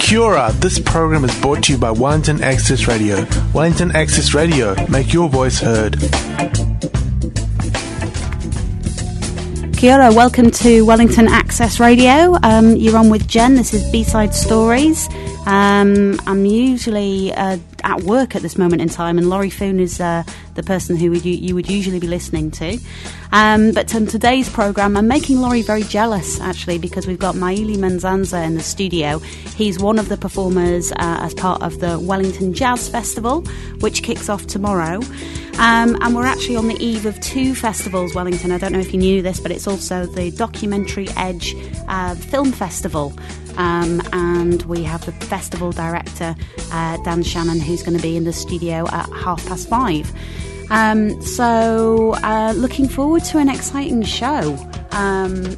[0.00, 3.26] Kia ora, this program is brought to you by Wellington Access Radio.
[3.52, 5.98] Wellington Access Radio, make your voice heard.
[9.76, 12.38] Kia ora, welcome to Wellington Access Radio.
[12.42, 15.06] Um, you're on with Jen, this is B-Side Stories.
[15.46, 20.00] Um, I'm usually uh, at work at this moment in time, and Laurie Foon is
[20.00, 20.22] uh,
[20.54, 22.78] the person who you, you, would usually be listening to.
[23.32, 27.76] Um, but on today's program, I'm making Laurie very jealous actually because we've got Myele
[27.76, 29.18] Manzanza in the studio.
[29.18, 33.42] He's one of the performers uh, as part of the Wellington Jazz Festival,
[33.80, 35.00] which kicks off tomorrow.
[35.58, 38.50] Um, and we're actually on the eve of two festivals, Wellington.
[38.50, 41.54] I don't know if you knew this, but it's also the Documentary Edge
[41.88, 43.12] uh, Film Festival.
[43.56, 46.34] Um, and we have the festival director,
[46.72, 50.10] uh, Dan Shannon, who's going to be in the studio at half past five.
[50.70, 54.56] Um, so, uh, looking forward to an exciting show.
[54.92, 55.56] Um,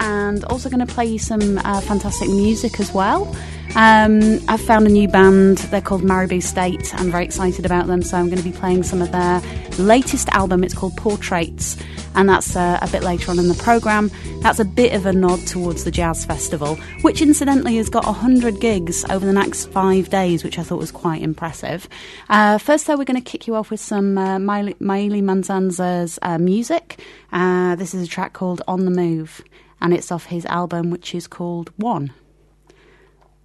[0.00, 3.34] and also going to play you some uh, fantastic music as well.
[3.74, 5.56] Um, I've found a new band.
[5.58, 6.94] They're called Maribou State.
[7.00, 9.40] I'm very excited about them, so I'm going to be playing some of their
[9.78, 10.62] latest album.
[10.62, 11.78] It's called Portraits,
[12.14, 14.10] and that's uh, a bit later on in the programme.
[14.40, 18.60] That's a bit of a nod towards the Jazz Festival, which incidentally has got 100
[18.60, 21.88] gigs over the next five days, which I thought was quite impressive.
[22.28, 27.00] Uh, first, though, we're going to kick you off with some uh, Manzanza's uh, music.
[27.32, 29.40] Uh, this is a track called On the Move,
[29.80, 32.12] and it's off his album, which is called One.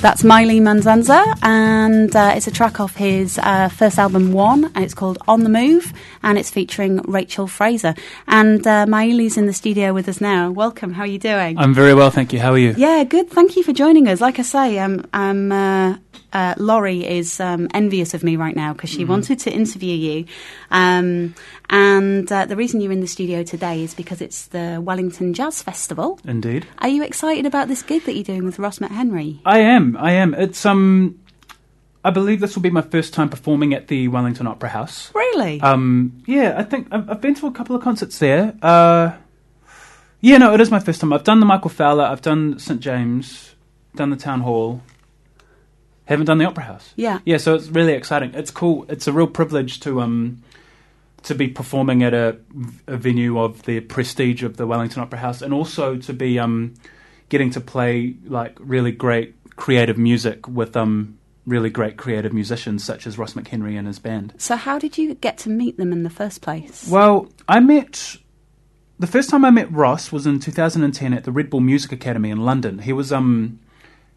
[0.00, 4.84] that's Myele Manzanza, and uh, it's a track off his uh, first album, One, and
[4.84, 5.92] it's called On the Move,
[6.22, 7.94] and it's featuring Rachel Fraser.
[8.26, 10.50] And uh, Myele's in the studio with us now.
[10.50, 10.92] Welcome.
[10.92, 11.58] How are you doing?
[11.58, 12.38] I'm very well, thank you.
[12.38, 12.74] How are you?
[12.76, 13.30] Yeah, good.
[13.30, 14.20] Thank you for joining us.
[14.20, 15.50] Like I say, um, I'm.
[15.50, 15.96] Uh,
[16.32, 19.08] uh, Laurie is um, envious of me right now because she mm.
[19.08, 20.24] wanted to interview you.
[20.70, 21.34] Um,
[21.70, 25.62] and uh, the reason you're in the studio today is because it's the Wellington Jazz
[25.62, 26.18] Festival.
[26.24, 26.66] Indeed.
[26.78, 29.40] Are you excited about this gig that you're doing with Ross McHenry?
[29.44, 29.96] I am.
[29.96, 30.34] I am.
[30.34, 31.20] It's um.
[32.04, 35.12] I believe this will be my first time performing at the Wellington Opera House.
[35.14, 35.60] Really?
[35.60, 36.22] Um.
[36.26, 38.54] Yeah, I think I've, I've been to a couple of concerts there.
[38.62, 39.12] Uh.
[40.20, 41.12] Yeah, no, it is my first time.
[41.12, 42.04] I've done the Michael Fowler.
[42.04, 43.54] I've done St James.
[43.94, 44.82] Done the Town Hall
[46.08, 46.94] haven't done the Opera House.
[46.96, 47.18] Yeah.
[47.26, 48.32] Yeah, so it's really exciting.
[48.32, 48.86] It's cool.
[48.88, 50.42] It's a real privilege to um
[51.22, 52.38] to be performing at a,
[52.86, 56.74] a venue of the prestige of the Wellington Opera House and also to be um
[57.28, 63.06] getting to play like really great creative music with um really great creative musicians such
[63.06, 64.34] as Ross McHenry and his band.
[64.36, 66.86] So how did you get to meet them in the first place?
[66.88, 68.18] Well, I met
[68.98, 72.30] the first time I met Ross was in 2010 at the Red Bull Music Academy
[72.30, 72.80] in London.
[72.80, 73.60] He was um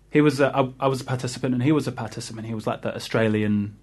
[0.09, 2.47] he was a, I, I was a participant and he was a participant.
[2.47, 3.77] He was like the Australian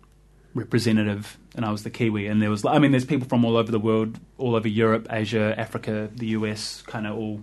[0.54, 2.26] representative and I was the Kiwi.
[2.26, 5.08] And there was, I mean, there's people from all over the world, all over Europe,
[5.10, 7.40] Asia, Africa, the US, kind of all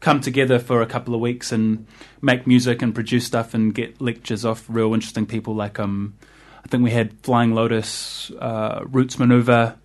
[0.00, 1.86] come together for a couple of weeks and
[2.22, 5.54] make music and produce stuff and get lectures off real interesting people.
[5.54, 6.16] Like, um,
[6.64, 9.76] I think we had Flying Lotus, uh, Roots Manuva,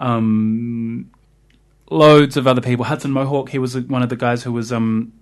[0.00, 1.10] um,
[1.90, 2.84] loads of other people.
[2.84, 5.12] Hudson Mohawke, he was one of the guys who was um,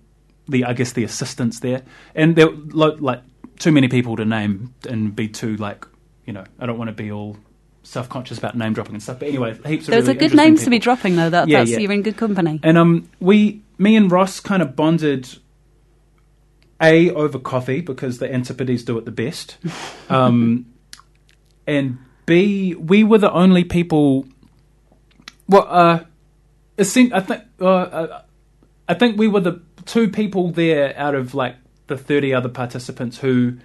[0.47, 1.83] the I guess the assistants there,
[2.15, 3.21] and there were like
[3.59, 5.85] too many people to name and be too like
[6.25, 7.37] you know I don't want to be all
[7.83, 9.19] self conscious about name dropping and stuff.
[9.19, 10.65] But anyway, heaps of those really are good names people.
[10.65, 11.29] to be dropping though.
[11.29, 11.79] That, yeah, that's yeah.
[11.79, 12.59] you're in good company.
[12.63, 15.37] And um, we, me and Ross, kind of bonded.
[16.81, 19.57] A over coffee because the Antipodes do it the best,
[20.09, 20.65] um,
[21.65, 24.25] and B we were the only people.
[25.47, 26.03] Well, uh,
[26.77, 28.21] I think uh, uh,
[28.89, 31.55] I think we were the two people there out of like
[31.87, 33.57] the 30 other participants who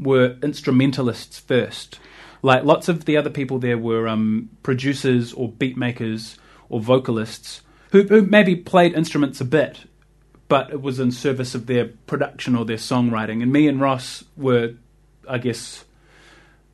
[0.00, 2.00] were instrumentalists first.
[2.42, 6.38] Like lots of the other people there were um, producers or beat makers
[6.68, 7.62] or vocalists
[7.92, 9.80] who, who maybe played instruments a bit,
[10.48, 13.42] but it was in service of their production or their songwriting.
[13.42, 14.74] And me and Ross were,
[15.28, 15.84] I guess,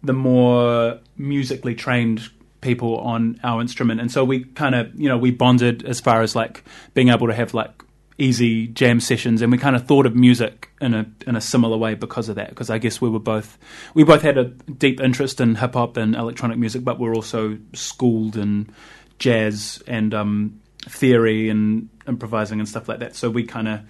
[0.02, 2.30] the more musically trained
[2.60, 4.00] people on our instrument.
[4.00, 6.64] And so we kind of, you know, we bonded as far as like
[6.94, 7.82] being able to have like
[8.18, 11.76] easy jam sessions, and we kind of thought of music in a in a similar
[11.76, 12.50] way because of that.
[12.50, 13.58] Because I guess we were both
[13.94, 17.58] we both had a deep interest in hip hop and electronic music, but we're also
[17.74, 18.70] schooled in
[19.18, 23.16] jazz and um, theory and improvising and stuff like that.
[23.16, 23.80] So we kind of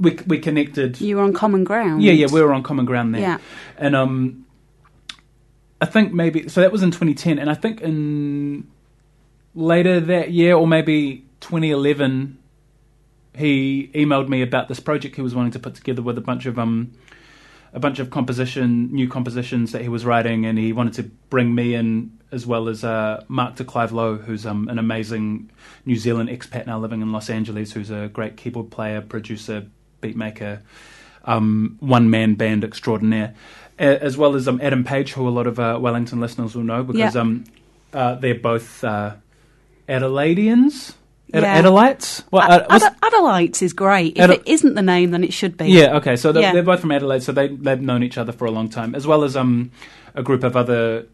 [0.00, 1.00] we we connected.
[1.00, 2.02] You were on common ground.
[2.02, 3.22] Yeah, yeah, we were on common ground there.
[3.22, 3.38] Yeah,
[3.76, 4.46] and um,
[5.80, 8.66] I think maybe so that was in 2010, and I think in
[9.54, 12.38] later that year or maybe 2011
[13.34, 16.46] he emailed me about this project he was wanting to put together with a bunch
[16.46, 16.92] of um
[17.72, 21.54] a bunch of composition new compositions that he was writing and he wanted to bring
[21.54, 25.50] me in as well as uh, Mark de Clive Lowe who's um, an amazing
[25.86, 29.66] New Zealand expat now living in Los Angeles who's a great keyboard player producer
[30.00, 30.62] beat maker
[31.24, 33.34] um, one man band extraordinaire
[33.78, 36.82] as well as um, Adam Page who a lot of uh, Wellington listeners will know
[36.82, 37.20] because yeah.
[37.20, 37.44] um,
[37.92, 39.14] uh, they're both uh,
[39.88, 40.94] Adelaideans
[41.34, 41.62] Ad- yeah.
[41.62, 42.22] Adelites?
[42.30, 44.16] Well, Ad- uh, Ad- Adelites is great.
[44.16, 45.66] If it isn't the name, then it should be.
[45.66, 46.16] Yeah, okay.
[46.16, 46.52] So they're, Yeah.
[46.52, 49.06] they're both from Adelaide, so they, they've known each other for a long time, as
[49.06, 49.70] well as um,
[50.14, 51.06] a group of other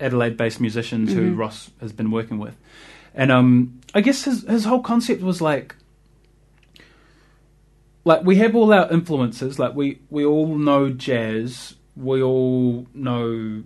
[0.00, 1.38] Adelaide-based musicians who Mhm.
[1.38, 2.56] Ross has been working with.
[3.14, 5.76] And um, I guess his his whole concept was like,
[8.04, 9.58] like we have all our influences.
[9.58, 13.62] Like we we all know jazz, we all know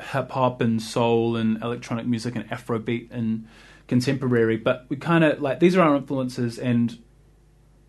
[0.00, 3.46] hip hop and soul and electronic music and Afrobeat and
[3.92, 6.98] contemporary, but we kind of like these are our influences, and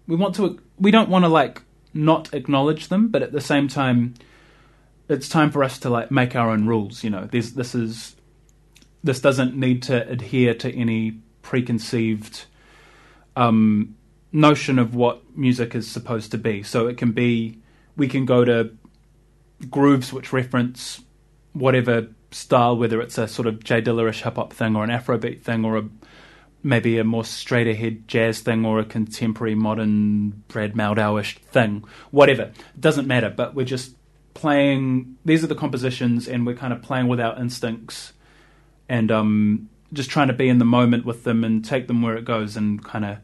[0.06, 0.60] we want to.
[0.78, 1.62] We don't want to like
[1.94, 4.16] not acknowledge them, but at the same time,
[5.08, 7.06] it's time for us to like make our own rules.
[7.06, 8.18] You know, this this is
[9.02, 12.48] this doesn't need to adhere to any preconceived
[13.38, 13.96] um,
[14.34, 16.64] notion of what music is supposed to be.
[16.64, 17.60] So it can be
[17.96, 18.72] we can go to
[19.70, 21.02] grooves which reference
[21.54, 25.42] whatever style, whether it's a sort of Jay Dillerish hip hop thing or an Afrobeat
[25.42, 25.90] thing or a
[26.64, 32.44] maybe a more straight ahead jazz thing or a contemporary modern Brad Mehldauish thing, whatever.
[32.44, 33.96] It doesn't matter, but we're just
[34.34, 38.14] playing these are the compositions and we're kind of playing with our instincts
[38.90, 42.16] and um, just trying to be in the moment with them and take them where
[42.16, 43.18] it goes and kind of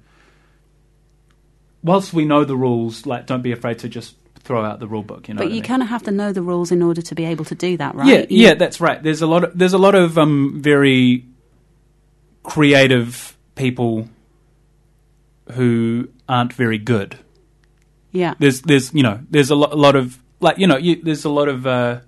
[1.81, 4.15] whilst we know the rules, like don't be afraid to just
[4.50, 5.27] throw out the rule book.
[5.27, 5.68] You know, but what I you mean?
[5.68, 7.94] kind of have to know the rules in order to be able to do that,
[7.94, 8.08] right?
[8.08, 8.98] Yeah, You- yeah, that's right.
[9.01, 11.24] There's a lot of there's a lot of um, very
[12.41, 14.10] creative people
[15.53, 17.18] who aren't very good.
[18.12, 18.34] yeah.
[18.39, 21.25] There's there's you know there's a lot, a lot of like you know you, there's
[21.25, 22.00] a lot of uh,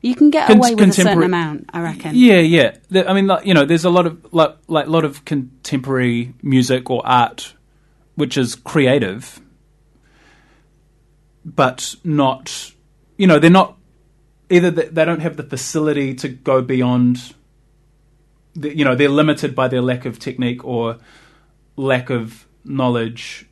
[0.00, 2.12] You can get Con- away with a certain amount, I reckon.
[2.14, 2.76] yeah yeah.
[3.06, 6.32] I mean like, you know there's a lot of like like a lot of contemporary
[6.42, 7.52] music or art
[8.14, 9.38] which is creative,
[11.46, 12.72] but not
[13.16, 13.78] you know they're not
[14.50, 17.34] either they, they don't have the facility to go beyond
[18.54, 20.98] the, you know they're limited by their lack of technique or
[21.76, 23.46] lack of knowledge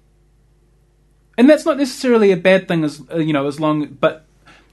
[1.39, 4.25] and that's not necessarily a bad thing as uh, you know as long but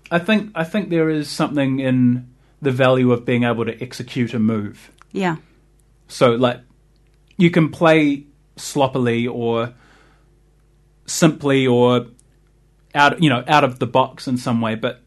[0.10, 2.28] i think i think there is something in
[2.62, 5.36] the value of being able to execute a move Yeah.
[6.08, 6.60] so like
[7.38, 8.26] you can play
[8.56, 9.74] sloppily or
[11.06, 12.08] simply or
[12.94, 15.02] out you know out of the box in some way, but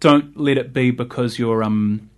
[0.00, 2.10] don't let it be because you're um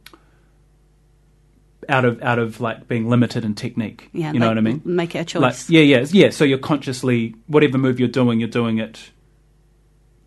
[1.89, 4.09] out of out of like being limited in technique.
[4.13, 4.33] Yeah.
[4.33, 4.83] you know like, what I mean?
[4.85, 5.43] Make it a choice.
[5.43, 6.31] Like yeah, yeah, yeah.
[6.31, 9.11] So you're consciously whatever move you're doing, you're doing it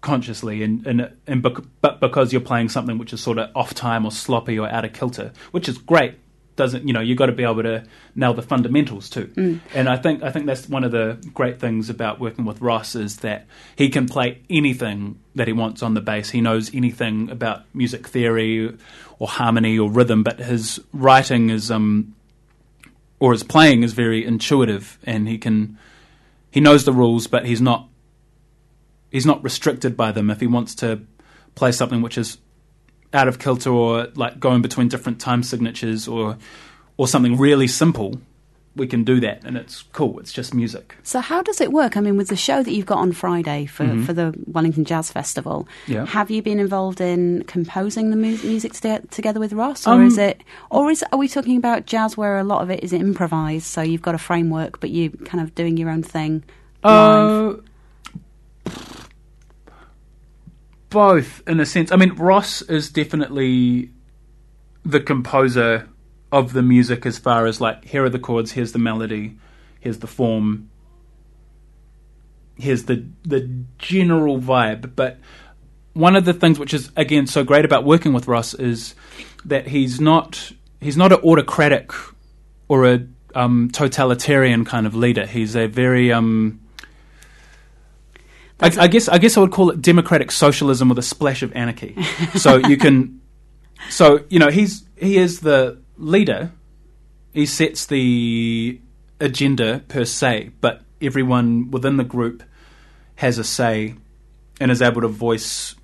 [0.01, 3.73] consciously, and and and bec- but because you're playing something which is sort of off
[3.73, 6.15] time or sloppy or out of kilter, which is great.
[6.55, 7.83] Doesn't you know you've got to be able to
[8.15, 9.59] nail the fundamentals too, Mm.
[9.73, 12.95] and I think I think that's one of the great things about working with Ross
[12.95, 13.45] is that
[13.75, 16.29] he can play anything that he wants on the bass.
[16.29, 18.73] He knows anything about music theory
[19.19, 22.15] or harmony or rhythm, but his writing is um
[23.19, 25.77] or his playing is very intuitive, and he can
[26.51, 27.89] he knows the rules, but he's not
[29.11, 30.29] he's not restricted by them.
[30.29, 31.01] If he wants to
[31.55, 32.37] play something which is
[33.15, 36.37] out of kilter or like going between different time signatures or
[36.97, 38.19] or something really simple,
[38.77, 40.19] we can do that, and it's cool.
[40.19, 40.95] It's just music.
[41.03, 41.95] So how does it work?
[41.97, 45.11] I mean, with the show that you've got on Friday for, for the Wellington Jazz
[45.11, 45.91] Festival, Mm-hmm.
[45.93, 46.05] Yeah.
[46.05, 50.07] have you been involved in composing the mu- music st- together with Ross, or Um,
[50.07, 52.91] is it, or is are we talking about jazz where a lot of it is
[52.93, 53.65] improvised?
[53.65, 56.43] So you've got a framework, but you kind of doing your own thing.
[56.83, 57.55] live?
[57.55, 57.61] Uh,
[60.95, 61.91] both, in a sense.
[61.91, 63.89] I mean, Ross is definitely
[64.85, 65.89] the composer
[66.31, 69.35] of the music as far as like, here are the chords, here's the melody,
[69.81, 70.69] here's the form,
[72.55, 73.41] here's the the
[73.77, 74.95] general vibe.
[74.95, 75.19] But
[75.91, 78.95] one of the things which is again so great about working with Ross is
[79.43, 81.91] that he's not he's not an autocratic
[82.69, 85.25] or a um, totalitarian kind of leader.
[85.25, 86.61] He's a very um,
[88.59, 91.53] I, I guess I guess I would call it democratic socialism with a splash of
[91.55, 92.01] anarchy.
[92.35, 93.21] so you can,
[93.89, 96.51] so you know he's he is the leader.
[97.33, 98.79] He sets the
[99.19, 102.43] agenda per se, but everyone within the group
[103.15, 103.95] has a say
[104.59, 105.75] and is able to voice.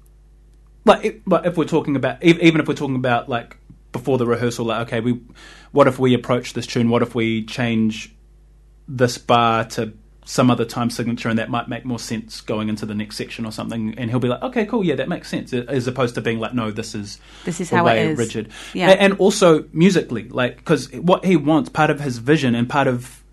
[0.86, 3.58] Like, if, but if we're talking about even if we're talking about like
[3.92, 5.20] before the rehearsal, like okay, we
[5.72, 6.90] what if we approach this tune?
[6.90, 8.14] What if we change
[8.88, 12.86] this bar to some other time signature and that might make more sense going into
[12.86, 15.52] the next section or something and he'll be like okay cool yeah that makes sense
[15.52, 18.18] as opposed to being like no this is This is how it way is.
[18.20, 18.90] rigid Yeah.
[18.92, 23.24] And also musically like because what he wants part of his vision and part of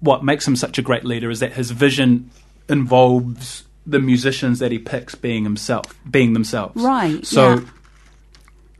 [0.00, 2.30] what makes him such a great leader is that his vision
[2.68, 7.54] involves the musicians that he picks being himself being themselves Right, so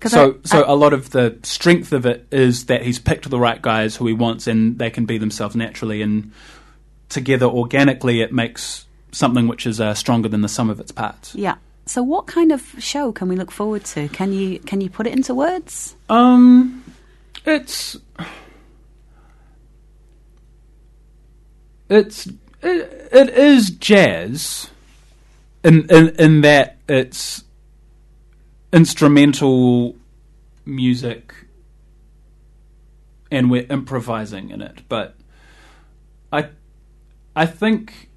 [0.02, 0.08] yeah.
[0.08, 3.38] so, I- so a lot of the strength of it is that he's picked the
[3.40, 6.30] right guys who he wants, and they can be themselves naturally, and
[7.08, 11.34] together organically, it makes something which is uh, stronger than the sum of its parts.
[11.34, 11.56] yeah.
[11.86, 14.08] So what kind of show can we look forward to?
[14.08, 15.96] Can you can you put it into words?
[16.10, 16.84] Um,
[17.46, 17.96] it's
[21.88, 24.68] it's it, it is jazz,
[25.64, 27.42] in in in that it's
[28.70, 29.96] instrumental
[30.66, 31.32] music,
[33.30, 34.82] and we're improvising in it.
[34.90, 35.16] But
[36.30, 36.50] I
[37.38, 38.10] I think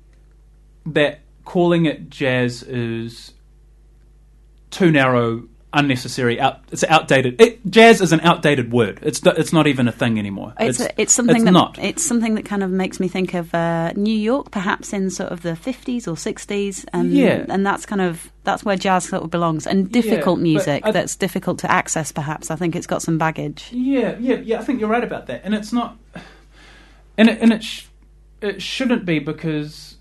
[0.85, 3.33] that calling it jazz is
[4.71, 6.39] too narrow, unnecessary.
[6.39, 7.39] Out, it's outdated.
[7.39, 8.99] It, jazz is an outdated word.
[9.01, 10.53] It's not- it's not even a thing anymore.
[10.59, 11.77] It's it's, it's something it's that not.
[11.79, 15.31] it's something that kind of makes me think of uh, New York, perhaps in sort
[15.31, 17.45] of the fifties or sixties, and Yeah.
[17.49, 20.91] and that's kind of that's where jazz sort of belongs, and difficult but music I-
[20.91, 22.11] that's difficult to access.
[22.11, 23.69] Perhaps I think it's got some baggage.
[23.71, 24.59] Yeah, yeah, yeah.
[24.59, 25.97] I think you're right about that, and it's not,
[27.17, 27.85] and it and it sh-
[28.41, 29.97] it shouldn't be because,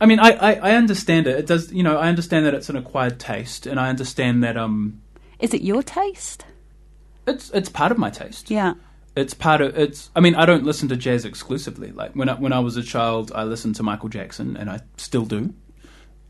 [0.00, 1.38] I mean, I, I I understand it.
[1.38, 4.56] It does, you know, I understand that it's an acquired taste, and I understand that
[4.56, 5.00] um,
[5.40, 6.44] Is it your taste?
[7.26, 8.50] it's it's part of my taste.
[8.50, 8.74] Yeah,
[9.16, 10.10] It's part of it's.
[10.16, 11.92] I mean, I don't listen to jazz exclusively.
[11.92, 14.80] Like when I, when I was a child, I listened to Michael Jackson, and I
[14.96, 15.54] still do.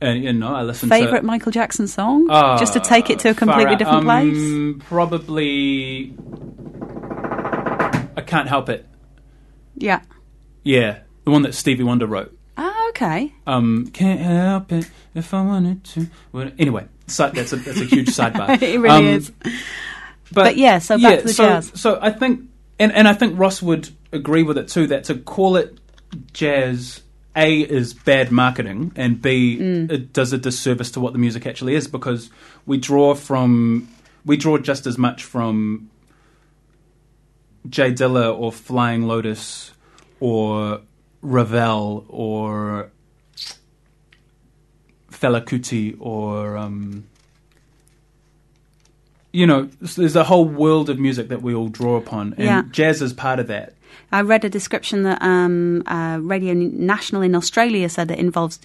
[0.03, 2.29] And you know, I listen Favorite to Michael Jackson song?
[2.29, 3.79] Uh, Just to take it to a completely out.
[3.79, 4.37] different place.
[4.37, 6.13] Um, Probably,
[8.17, 8.85] I can't help it.
[9.77, 10.01] Yeah.
[10.65, 12.37] Yeah, the one that Stevie Wonder wrote.
[12.57, 13.33] Ah, okay.
[13.47, 16.07] Um, can't help it if I wanted to.
[16.33, 18.61] Well, anyway, so that's a that's a huge sidebar.
[18.61, 19.33] it really Um, is.
[20.33, 21.73] But yeah, so back to the so, jazz.
[21.75, 22.49] So I think,
[22.79, 24.87] and and I think Ross would agree with it too.
[24.89, 25.79] That to call it
[26.33, 27.03] jazz,
[27.37, 29.91] a is bad marketing, and b Mm.
[29.91, 32.31] it does a disservice to what the music actually is because
[32.67, 33.89] we draw from
[34.27, 35.91] we draw just as much from
[37.69, 39.73] Jay Dilla or Flying Lotus
[40.21, 40.81] or
[41.23, 42.91] Ravel or
[45.11, 47.05] Fela Kuti or um,
[49.33, 52.63] you know, there's a whole world of music that we all draw upon, and Yeah.
[52.71, 53.73] jazz is part of that.
[54.11, 58.59] I read a description that um, uh, Radio National in Australia said it involves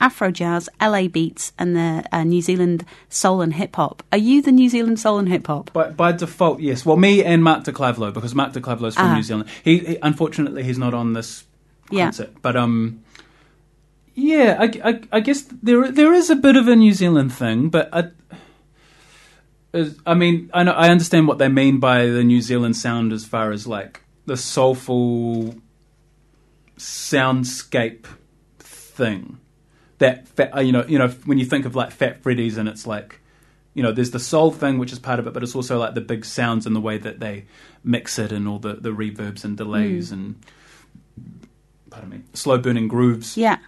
[0.00, 4.04] Afro jazz, LA beats, and the uh, New Zealand soul and hip hop.
[4.12, 5.72] Are you the New Zealand soul and hip hop?
[5.72, 6.86] By, by default, yes.
[6.86, 9.14] Well, me and Mark de Clive-Lowe, because Mark de Clive-Lowe is from Ah.
[9.16, 9.48] New Zealand.
[9.64, 11.44] He, he unfortunately he's not on this
[11.92, 12.06] Yeah.
[12.06, 13.02] concert, but um,
[14.14, 17.68] yeah, I, I, I guess there there is a bit of a New Zealand thing,
[17.70, 18.10] but I,
[20.04, 23.24] I mean, I know I understand what they mean by the New Zealand sound as
[23.24, 25.54] far as like the soulful
[26.76, 28.06] soundscape
[28.58, 29.38] thing.
[29.98, 32.68] That fat, uh, you know, you know, when you think of like Fat Freddy's, and
[32.68, 33.20] it's like,
[33.72, 35.94] you know, there's the soul thing, which is part of it, but it's also like
[35.94, 37.46] the big sounds and the way that they
[37.82, 40.44] mix it, and all the the reverbs and delays and
[41.92, 43.36] pardon me, slow burning grooves.
[43.36, 43.58] Yeah.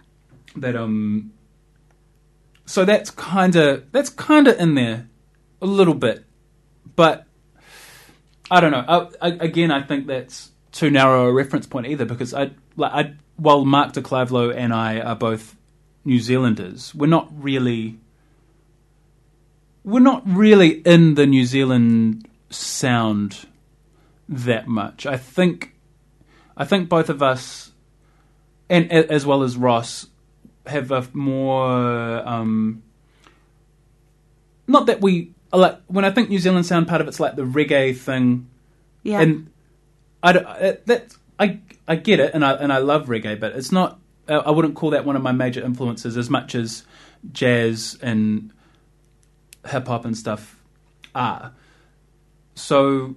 [0.55, 1.31] that um
[2.65, 5.07] so that's kind of that's kind of in there
[5.61, 6.25] a little bit
[6.95, 7.25] but
[8.49, 8.83] i don't know.
[8.87, 12.91] I, I, again i think that's too narrow a reference point either because i like
[12.91, 15.55] i while mark de Clive-Lowe and i are both
[16.03, 17.99] new zealanders we're not really
[19.83, 23.45] we're not really in the new zealand sound
[24.27, 25.05] that much.
[25.05, 25.75] I think
[26.57, 27.71] i think both of us
[28.69, 30.07] and as well as ross
[30.65, 32.81] have a more um,
[34.67, 37.43] not that we like when I think New Zealand sound part of it's like the
[37.43, 38.49] reggae thing
[39.03, 39.21] Yeah.
[39.21, 39.49] and
[40.23, 43.71] I uh, that I I get it and I and I love reggae but it's
[43.71, 46.83] not uh, I wouldn't call that one of my major influences as much as
[47.31, 48.51] jazz and
[49.67, 50.59] hip hop and stuff
[51.13, 51.53] are
[52.55, 53.15] so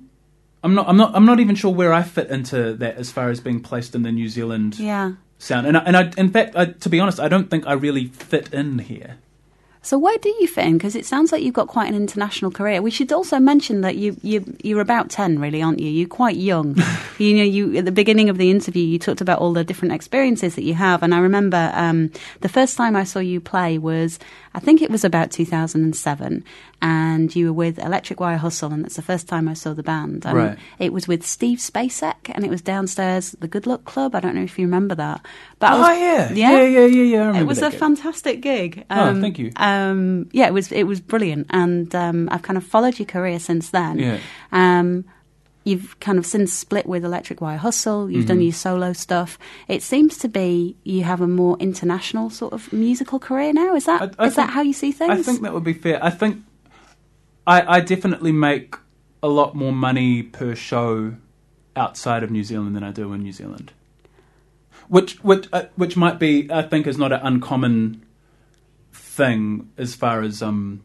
[0.62, 3.30] I'm not I'm not I'm not even sure where I fit into that as far
[3.30, 5.12] as being placed in the New Zealand yeah.
[5.38, 5.66] Sound.
[5.66, 8.06] And I, and I, in fact, I, to be honest, I don't think I really
[8.06, 9.16] fit in here.
[9.80, 10.76] So where do you fit in?
[10.76, 12.82] Because it sounds like you've got quite an international career.
[12.82, 15.88] We should also mention that you you you're about ten, really, aren't you?
[15.88, 16.76] You're quite young.
[17.18, 19.94] you know, you at the beginning of the interview, you talked about all the different
[19.94, 23.78] experiences that you have, and I remember um, the first time I saw you play
[23.78, 24.18] was
[24.58, 26.44] I think it was about 2007,
[26.82, 29.84] and you were with Electric Wire Hustle, and that's the first time I saw the
[29.84, 30.26] band.
[30.26, 30.58] And Right.
[30.80, 34.16] It was with Steve Spacek, and it was downstairs at the Good Luck Club.
[34.16, 35.24] I don't know if you remember that,
[35.60, 36.50] but I was, oh yeah, yeah?
[36.50, 37.02] yeah, yeah, yeah.
[37.02, 37.78] yeah I remember it was a gig.
[37.78, 38.84] fantastic gig.
[38.90, 39.52] Oh, thank you.
[39.54, 43.38] Um, yeah, it was it was brilliant, and um, I've kind of followed your career
[43.38, 44.00] since then.
[44.00, 44.18] Yeah.
[45.68, 48.10] You've kind of since split with Electric Wire Hustle.
[48.10, 48.28] You've Mm-hmm.
[48.28, 49.38] done your solo stuff.
[49.68, 53.74] It seems to be you have a more international sort of musical career now.
[53.74, 55.10] Is that is I- I that think- how you see things?
[55.12, 56.02] I think that would be fair.
[56.02, 56.42] I think
[57.46, 58.76] I, I definitely make
[59.22, 61.14] a lot more money per show
[61.76, 63.72] outside of New Zealand than I do in New Zealand.
[64.88, 68.02] Which which uh, which might be I think is not an uncommon
[68.92, 70.82] thing as far as um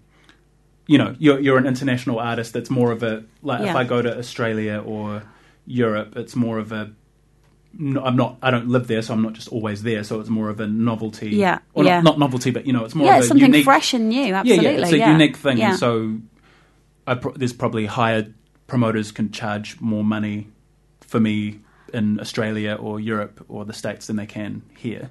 [0.87, 4.01] you know you're you're an international artist that's more of a like if I go
[4.01, 5.23] to Australia or
[5.65, 6.91] Europe it's more of a
[7.75, 8.37] no, I'm not.
[8.41, 10.03] I don't live there, so I'm not just always there.
[10.03, 11.31] So it's more of a novelty.
[11.31, 12.01] Yeah, or yeah.
[12.01, 14.33] Not, not novelty, but you know, it's more yeah, of something unique fresh and new.
[14.33, 15.75] Absolutely, yeah, yeah, it's a unique thing, Yeah.
[15.75, 16.19] so
[17.07, 18.31] I pro- there's probably higher
[18.67, 20.47] promoters can charge more money
[21.01, 21.61] for me
[21.93, 25.09] in Australia or Europe or the states than they can here.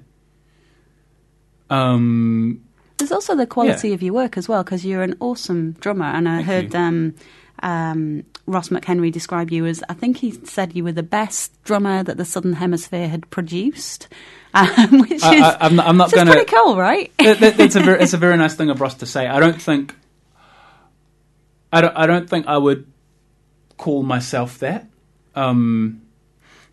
[1.69, 2.63] Um,
[3.03, 3.95] There's also the quality Yeah.
[3.95, 6.05] of your work as well, because you're an awesome drummer.
[6.05, 7.15] And I Thank heard um,
[7.61, 12.01] um, Ross McHenry describe you as, I think he said you were the best drummer
[12.01, 14.07] that the Southern Hemisphere had produced,
[14.53, 17.11] um, which is I, I'm not, I'm not going pretty cool, right?
[17.17, 19.27] that, that, that's a very, it's a very nice thing of Ross to say.
[19.27, 19.93] I don't think
[21.73, 22.85] I don't I don't think I would
[23.77, 24.87] call myself that.
[25.35, 26.03] Um,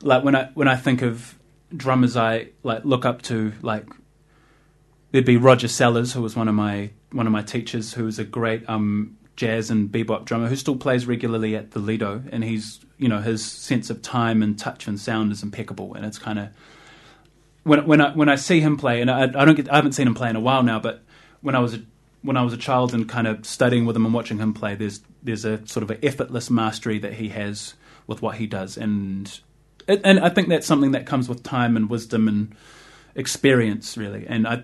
[0.02, 1.36] like when I when I think of
[1.74, 3.86] drummers, I like look up to like
[5.12, 8.18] there'd be Roger Sellers, who was one of my one of my teachers, who was
[8.18, 12.44] a great um, jazz and bebop drummer who still plays regularly at the Lido, and
[12.44, 16.18] he's you know his sense of time and touch and sound is impeccable, and it's
[16.18, 16.48] kind of
[17.64, 19.92] when when I when I see him play, and I, I don't get I haven't
[19.92, 21.02] seen him play in a while now, but
[21.40, 21.82] when I was a,
[22.22, 24.74] when I was a child and kind of studying with him and watching him play,
[24.74, 27.74] there's there's a sort of an effortless mastery that he has
[28.06, 29.40] with what he does, and
[29.88, 32.54] and I think that's something that comes with time and wisdom and
[33.14, 34.26] experience, really.
[34.28, 34.62] And I,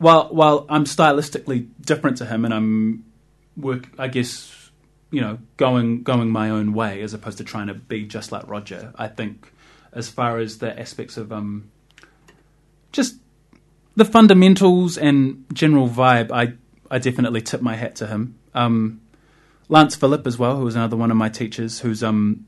[0.00, 3.04] while while I'm stylistically different to him, and I'm
[3.56, 4.70] work, I guess,
[5.10, 8.48] you know, going going my own way as opposed to trying to be just like
[8.48, 8.94] Roger.
[8.96, 9.52] I think
[9.92, 11.70] as far as the aspects of um,
[12.92, 13.16] just
[13.94, 16.54] the fundamentals and general vibe, I
[16.90, 18.38] I definitely tip my hat to him.
[18.54, 19.02] Um,
[19.68, 22.46] Lance Phillip as well, who was another one of my teachers, who's um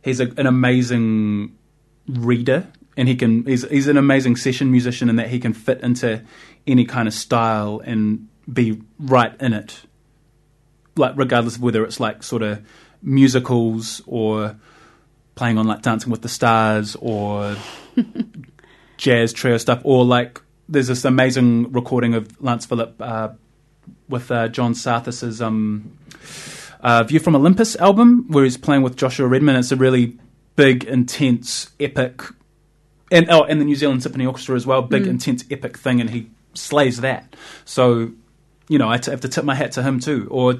[0.00, 1.56] he's a, an amazing
[2.06, 5.80] reader and he can he's he's an amazing session musician in that he can fit
[5.80, 6.22] into
[6.66, 9.82] any kind of style and be right in it
[10.96, 12.64] like regardless of whether it's like sort of
[13.02, 14.56] musicals or
[15.34, 17.56] playing on like Dancing with the Stars or
[18.96, 23.28] jazz trio stuff, or like there's this amazing recording of Lance Phillip uh,
[24.08, 25.96] with uh, John Psathas's um,
[26.80, 29.56] uh, View from Olympus album, where he's playing with Joshua Redman.
[29.56, 30.18] It's a really
[30.56, 32.22] big, intense, epic,
[33.10, 34.82] and oh, and the New Zealand Symphony Orchestra as well.
[34.82, 35.08] Big, Mm.
[35.10, 37.34] intense, epic thing, and he slays that.
[37.64, 38.10] So,
[38.68, 40.56] you know, I t- have to tip my hat to him too, or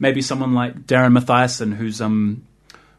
[0.00, 2.44] maybe someone like Darren Mathiasen, who's um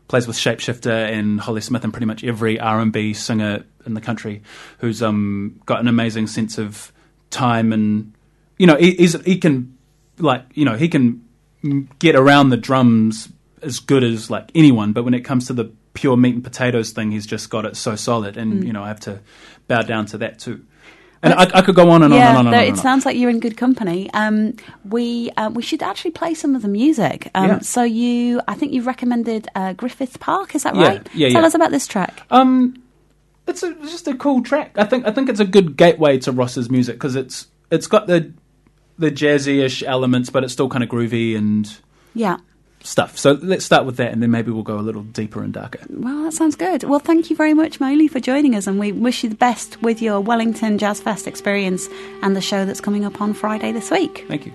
[0.08, 3.94] plays with Shapeshifter and Holly Smith and pretty much every R and B singer in
[3.96, 4.42] the country,
[4.80, 6.92] who's um got an amazing sense of
[7.30, 8.14] time and
[8.60, 9.76] you know he, he's, he can
[10.20, 11.24] like you know he can
[11.98, 13.30] get around the drums
[13.64, 16.92] as good as like anyone, but when it comes to the pure meat and potatoes
[16.92, 19.20] thing, he's just got it so solid, and you know I have to
[19.68, 20.66] bow down to that too.
[21.26, 22.64] And I, I could go on and on and on and on.
[22.66, 22.76] it on.
[22.76, 24.10] sounds like you're in good company.
[24.14, 27.32] Um, we uh, we should actually play some of the music.
[27.34, 27.60] Um, Yeah.
[27.60, 30.54] So you, I think you've recommended uh, Griffith Park.
[30.54, 31.10] Is that Yeah, right?
[31.14, 31.48] yeah, Tell yeah.
[31.48, 32.24] us about this track.
[32.30, 32.76] Um,
[33.48, 34.78] it's, a, it's just a cool track.
[34.78, 38.08] I think I think it's a good gateway to Ross's music because it's it's got
[38.08, 38.34] the
[39.00, 41.74] the jazzy-ish elements, but it's still kind of groovy and
[42.14, 42.38] Yeah.
[42.84, 43.18] Stuff.
[43.18, 45.80] So let's start with that, and then maybe we'll go a little deeper and darker.
[45.90, 46.84] Well, that sounds good.
[46.84, 49.82] Well, thank you very much, Molly, for joining us, and we wish you the best
[49.82, 51.88] with your Wellington Jazz Fest experience
[52.22, 54.26] and the show that's coming up on Friday this week.
[54.28, 54.54] Thank you.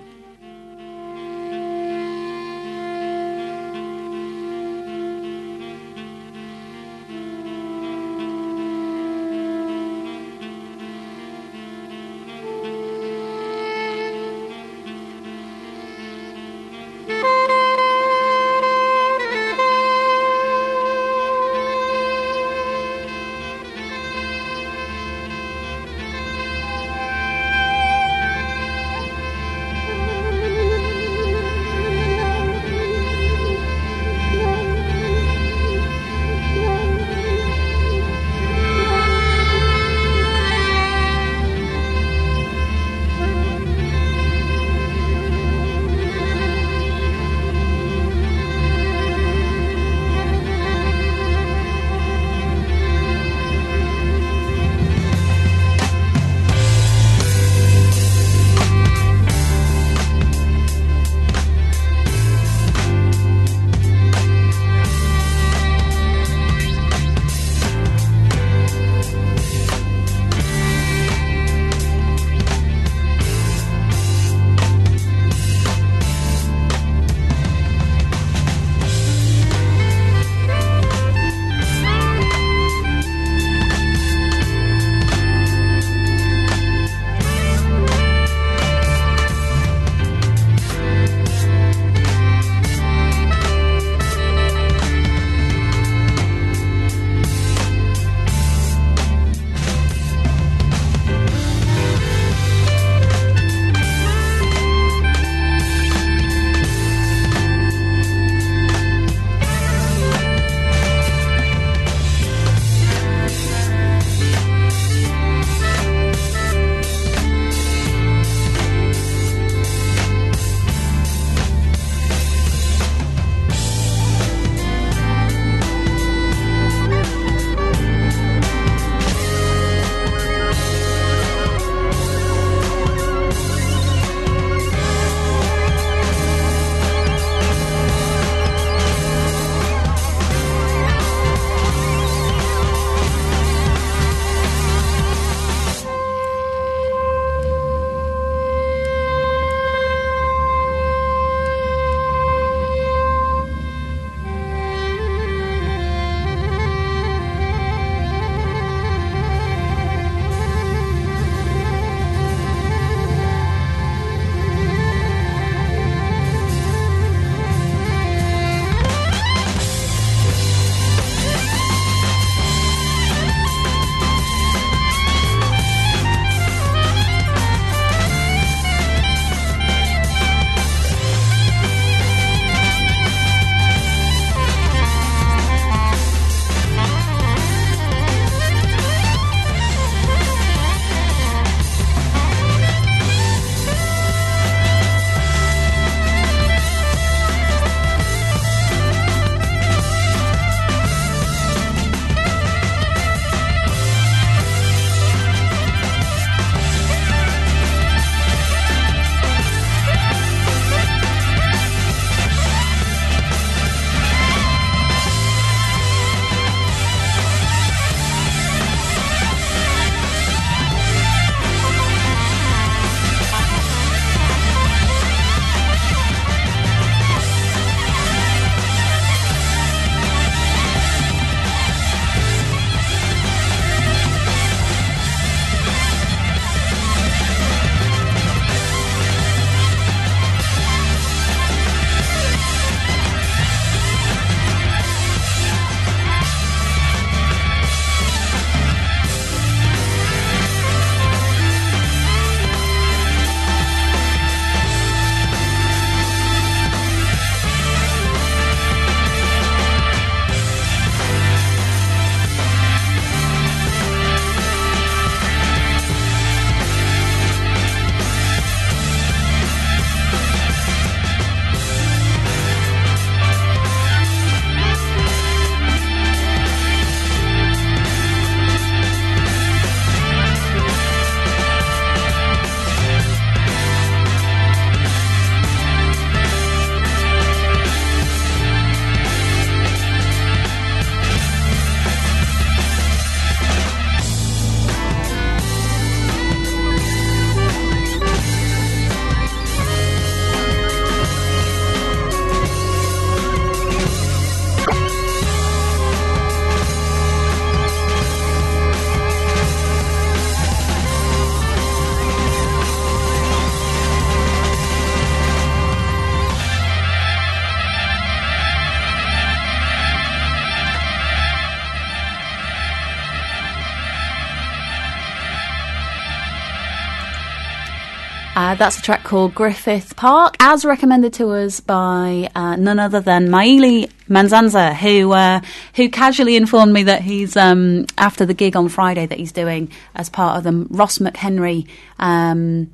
[328.59, 333.29] That's a track called Griffith Park, as recommended to us by uh, none other than
[333.29, 335.43] Myele Manzanza, who uh,
[335.77, 339.71] who casually informed me that he's um, after the gig on Friday that he's doing
[339.95, 341.69] as part of the Ross McHenry.
[342.01, 342.73] Um,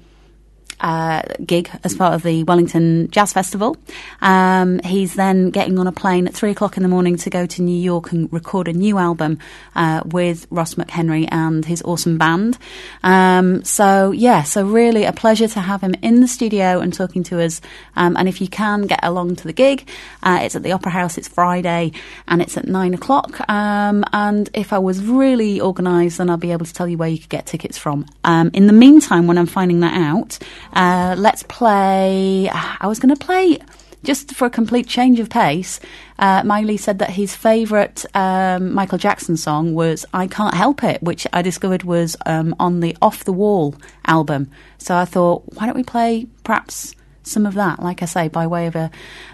[0.80, 3.76] uh, gig as part of the Wellington Jazz Festival.
[4.20, 7.46] Um, he's then getting on a plane at three o'clock in the morning to go
[7.46, 9.38] to New York and record a new album
[9.74, 12.58] uh, with Ross McHenry and his awesome band.
[13.02, 17.22] Um, so, yeah, so really a pleasure to have him in the studio and talking
[17.24, 17.60] to us.
[17.96, 19.88] Um, and if you can get along to the gig,
[20.22, 21.92] uh, it's at the Opera House, it's Friday,
[22.28, 23.48] and it's at nine o'clock.
[23.48, 27.08] Um, and if I was really organised, then I'll be able to tell you where
[27.08, 28.06] you could get tickets from.
[28.24, 30.38] Um, in the meantime, when I'm finding that out,
[30.74, 32.48] uh, let's play.
[32.50, 33.58] I was going to play
[34.02, 35.80] just for a complete change of pace.
[36.18, 41.02] Uh, Myele said that his favourite um, Michael Jackson song was "I Can't Help It,"
[41.02, 43.74] which I discovered was um, on the Off the Wall
[44.06, 44.50] album.
[44.78, 46.94] So I thought, why don't we play perhaps
[47.26, 48.90] some of that, like I say, by way of a,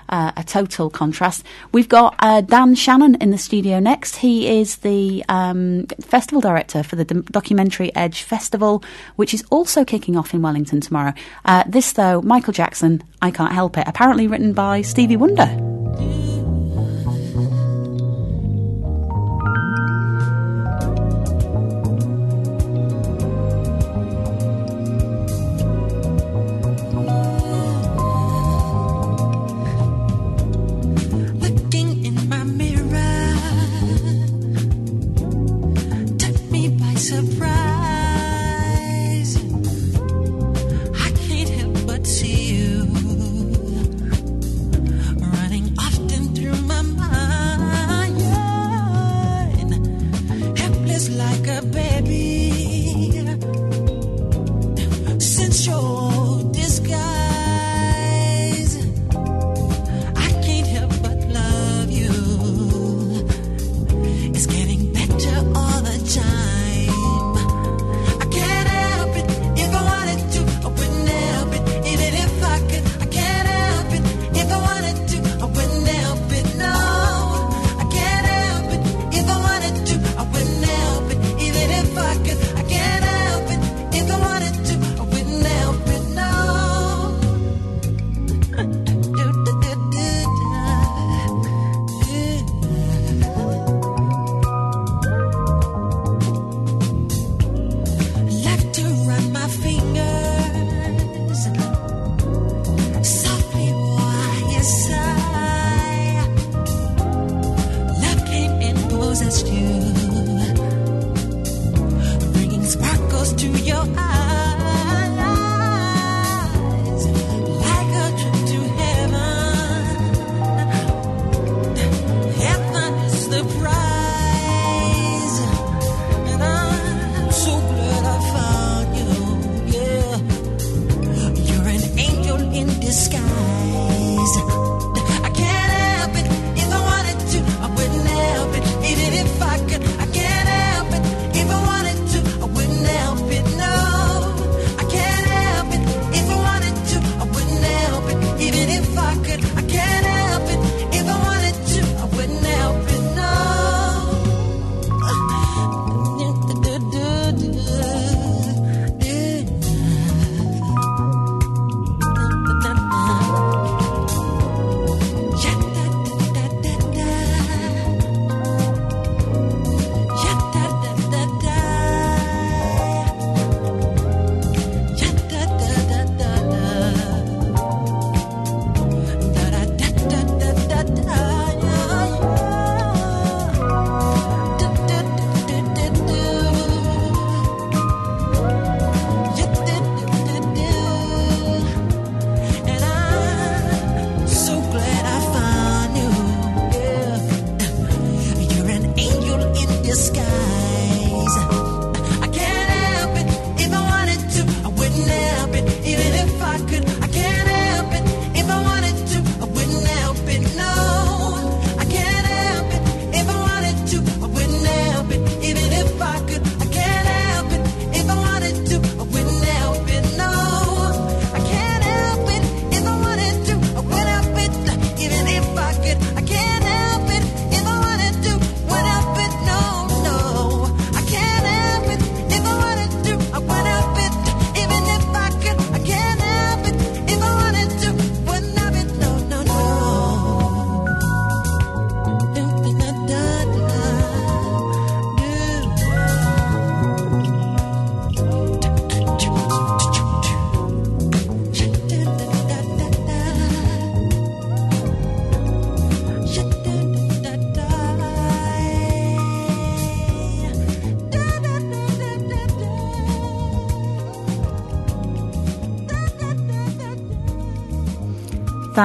[0.09, 1.45] uh, a total contrast.
[1.73, 4.17] We've got uh, Dan Shannon in the studio next.
[4.17, 8.83] He is the um, festival director for the Documentary Edge Festival,
[9.17, 11.15] which is also kicking off in Wellington tomorrow.
[11.45, 15.80] Uh, this, though, Michael Jackson, I Can't Help It, apparently written by Stevie Wonder.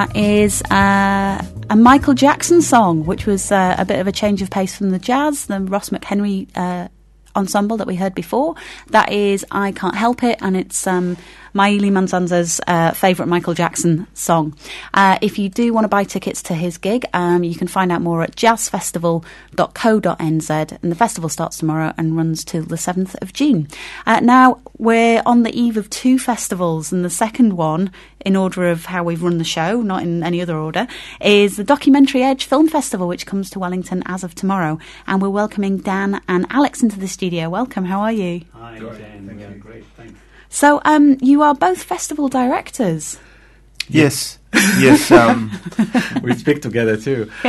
[0.06, 4.44] That is uh, a Michael Jackson song, which was uh, a bit of a change
[4.44, 6.89] of pace from the jazz, the Ross McHenry uh,
[7.36, 8.54] ensemble that we heard before.
[8.91, 11.18] That is I Can't Help It, and it's um,
[11.56, 14.58] Myele Manzanza's uh, favourite Michael Jackson song.
[14.94, 17.94] Uh, if you do want to buy tickets to his gig, um, you can find
[17.94, 23.32] out more at jazzfestival.co.nz, and the festival starts tomorrow and runs till the 7th of
[23.32, 23.70] June.
[24.06, 27.89] Uh, now, we're on the eve of two festivals, and the second one,
[28.26, 30.88] in order of how we've run the show, not in any other order,
[31.22, 34.78] is the Documentary Edge Film Festival, which comes to Wellington as of tomorrow.
[35.08, 37.50] And we're welcoming Dan and Alex into the studio.
[37.50, 38.41] Welcome, how are you?
[38.52, 39.26] Hi, Jane.
[39.26, 39.48] Thank you.
[39.62, 40.20] Great, thanks.
[40.56, 43.20] So, um, you are both festival directors.
[43.89, 44.39] Yes,
[44.80, 45.12] yes.
[45.12, 45.52] Um,
[46.24, 47.30] We speak together too.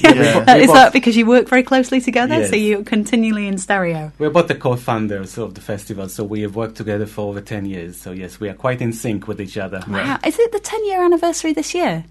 [0.00, 0.44] Yeah.
[0.48, 2.36] Uh, Is that because you work very closely together?
[2.36, 2.48] Yes.
[2.50, 4.10] So you're continually in stereo?
[4.18, 7.66] We're both the co-founders of the festival, so we have worked together for over 10
[7.66, 7.98] years.
[8.00, 9.82] So yes, we are quite in sync with each other.
[9.86, 10.18] Wow.
[10.24, 12.04] Is it the 10 year anniversary this year?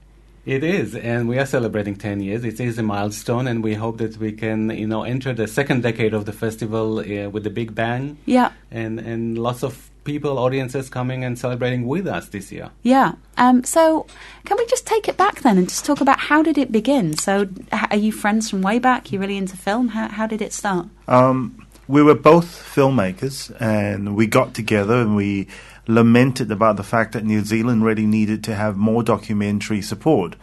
[0.45, 2.43] It is, and we are celebrating 10 years.
[2.45, 5.81] It is a milestone, and we hope that we can, you know, enter the second
[5.81, 8.51] decade of the festival uh, with a big bang Yeah.
[8.69, 12.69] and, and lots of people, audiences coming and celebrating with us this year.
[12.83, 13.13] Yeah.
[13.37, 14.05] Um, so,
[14.45, 17.17] can we just take it back then and just talk about how did it begin?
[17.17, 17.49] So,
[17.91, 19.11] are you friends from way back?
[19.11, 19.89] You really into film?
[19.89, 20.87] How, how did it start?
[21.07, 25.47] um, we were both filmmakers, and we got together and we
[25.87, 30.35] lamented about the fact that New Zealand really needed to have more documentary support.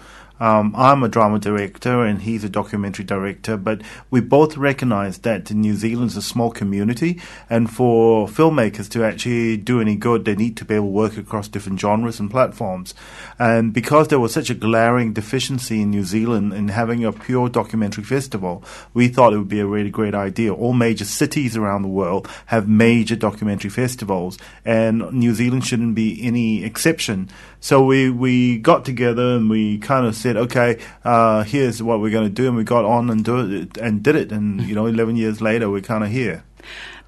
[0.43, 3.80] Um, I'm a drama director and he's a documentary director, but
[4.11, 9.80] we both recognize that New Zealand's a small community, and for filmmakers to actually do
[9.80, 12.93] any good, they need to be able to work across different genres and platforms.
[13.38, 17.49] And because there was such a glaring deficiency in New Zealand in having a pure
[17.49, 18.64] documentary festival,
[18.95, 20.53] we thought it would be a really great idea.
[20.53, 26.20] All major cities around the world have major documentary festivals, and New Zealand shouldn't be
[26.20, 27.28] any exception.
[27.62, 32.10] So we, we got together and we kind of said, okay, uh, here's what we're
[32.10, 34.74] going to do, and we got on and do it and did it, and you
[34.74, 36.42] know, 11 years later, we're kind of here.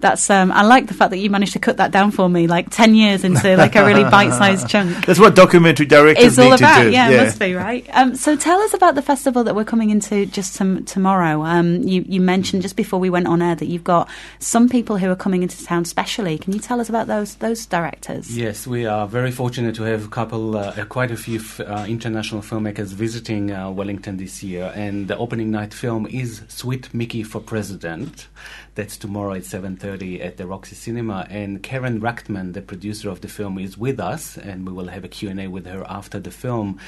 [0.05, 2.46] That's um, I like the fact that you managed to cut that down for me,
[2.46, 5.07] like ten years into like a really bite-sized chunk.
[5.07, 6.90] That's what documentary directors It's all need about, to do.
[6.90, 7.86] yeah, it must be right.
[7.90, 11.42] Um, so tell us about the festival that we're coming into just tom- tomorrow.
[11.42, 14.98] Um, you, you mentioned just before we went on air that you've got some people
[14.98, 16.36] who are coming into town specially.
[16.36, 18.36] Can you tell us about those those directors?
[18.36, 21.86] Yes, we are very fortunate to have a couple, uh, quite a few f- uh,
[21.88, 24.70] international filmmakers visiting uh, Wellington this year.
[24.74, 28.28] And the opening night film is Sweet Micky for President.
[28.75, 31.27] That's tomorrow at 7.30 at the Roxy Cinema.
[31.31, 34.37] And Karen Rachtman, the producer of the film, is with us.
[34.37, 36.81] And we will have a Q&A with her after the film.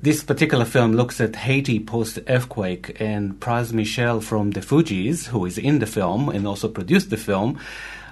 [0.00, 5.44] This particular film looks at Haiti post earthquake, and Pras Michel from the Fugees, who
[5.44, 7.58] is in the film and also produced the film,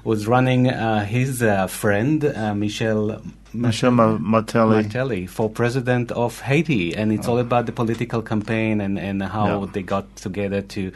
[0.05, 3.23] was running uh, his uh, friend uh, Michel
[3.55, 4.83] Michel Ma- Martelly.
[4.83, 9.61] Martelly for president of Haiti, and it's all about the political campaign and, and how
[9.65, 9.71] Yeah.
[9.73, 10.93] they got together to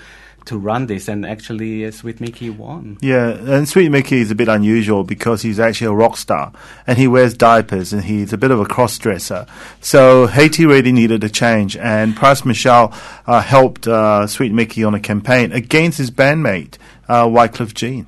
[0.47, 1.09] to run this.
[1.09, 2.99] And actually, uh, Sweet Micky won.
[3.01, 6.53] Yeah, and Sweet Micky is a bit unusual because he's actually a rock star
[6.86, 9.47] and he wears diapers and he's a bit of a cross dresser.
[9.80, 12.93] So Haiti really needed a change, and Pras Michel
[13.26, 16.78] uh, helped uh, Sweet Mickey on a campaign against his bandmate,
[17.09, 18.07] uh, Wyclef Jean.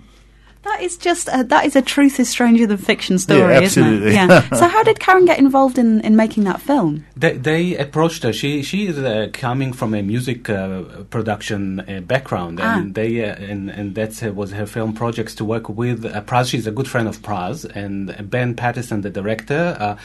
[0.64, 4.02] That is just a, that is a truth is stranger than fiction story, Yeah, isn't
[4.02, 4.12] it?
[4.14, 4.48] Yeah.
[4.58, 7.04] so how did Karen get involved in, in making that film?
[7.16, 8.32] They, they approached her.
[8.32, 12.92] She she is uh, coming from a music uh, production uh, background, and Ah.
[12.94, 16.48] they uh, and and that's uh, was her film projects to work with uh, Pras.
[16.50, 19.96] She's a good friend of Pras, and Ben Patterson, the director.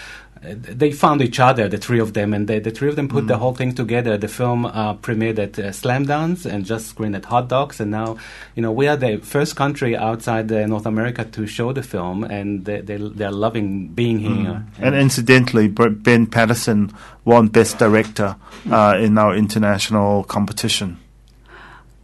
[0.41, 3.27] They found each other, the three of them, and they, the three of them put
[3.27, 4.17] the whole thing together.
[4.17, 8.17] The film uh, premiered at uh, Slamdance and just screened at Hot Docs, and now,
[8.55, 12.23] you know, we are the first country outside uh, North America to show the film,
[12.23, 14.65] and they, they they're loving being here.
[14.79, 16.93] And incidentally, Ben Patterson
[17.25, 18.37] won Best Director
[18.71, 20.97] uh, in our international competition.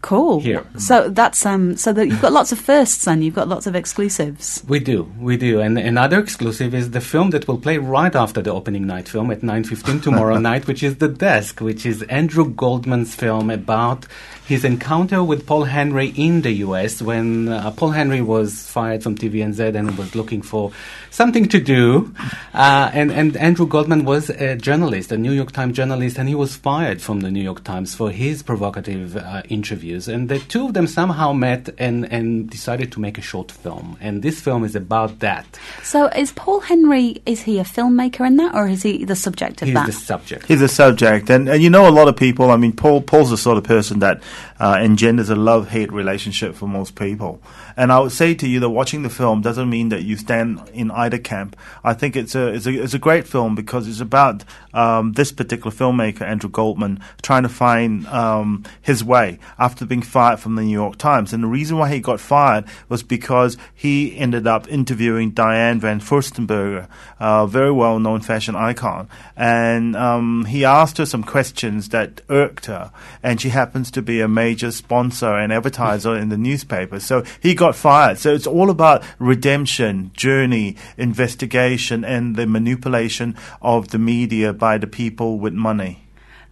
[0.05, 0.39] Cool.
[0.39, 0.63] Here.
[0.77, 1.77] So that's um.
[1.77, 4.63] So that you've got lots of firsts, and you've got lots of exclusives.
[4.67, 8.39] We do, we do, and another exclusive is the film that will play right after
[8.43, 12.03] the opening night film at nine fifteen tomorrow night, which is The Desk, which is
[12.03, 14.05] Andrew Goldman's film about
[14.47, 17.01] his encounter with Paul Henry in the U.S.
[17.01, 20.71] when uh, Paul Henry was fired from TVNZ and was looking for
[21.09, 22.13] something to do,
[22.53, 26.35] uh, and and Andrew Goldman was a journalist, a New York Times journalist, and he
[26.35, 30.67] was fired from the New York Times for his provocative uh, interviews, and the two
[30.67, 34.63] of them somehow met and and decided to make a short film, and this film
[34.63, 35.45] is about that.
[35.83, 37.21] So is Paul Henry?
[37.25, 39.87] Is he a filmmaker in that, or is he the subject of He's that?
[39.87, 40.45] the subject.
[40.45, 42.51] He's the subject, and, and you know a lot of people.
[42.51, 44.21] I mean, Paul Paul's the sort of person that
[44.59, 47.41] uh, engenders a love hate relationship for most people,
[47.77, 50.61] And I would say to you that watching the film doesn't mean that you stand
[50.73, 51.55] in either camp.
[51.83, 55.31] I think it's a it's a, it's a great film because it's about um, this
[55.31, 60.61] particular filmmaker Andrew Goldman trying to find um, his way after being fired from the
[60.61, 61.33] New York Times.
[61.33, 65.99] And the reason why he got fired was because he ended up interviewing Diane van
[65.99, 66.87] Furstenberger,
[67.19, 72.65] a very well known fashion icon, and um, he asked her some questions that irked
[72.67, 72.91] her,
[73.23, 76.99] and she happens to be a major sponsor and advertiser in the newspaper.
[76.99, 78.19] So he got fired.
[78.19, 84.87] So it's all about redemption, journey, investigation, and the manipulation of the media by the
[84.87, 86.04] people with money.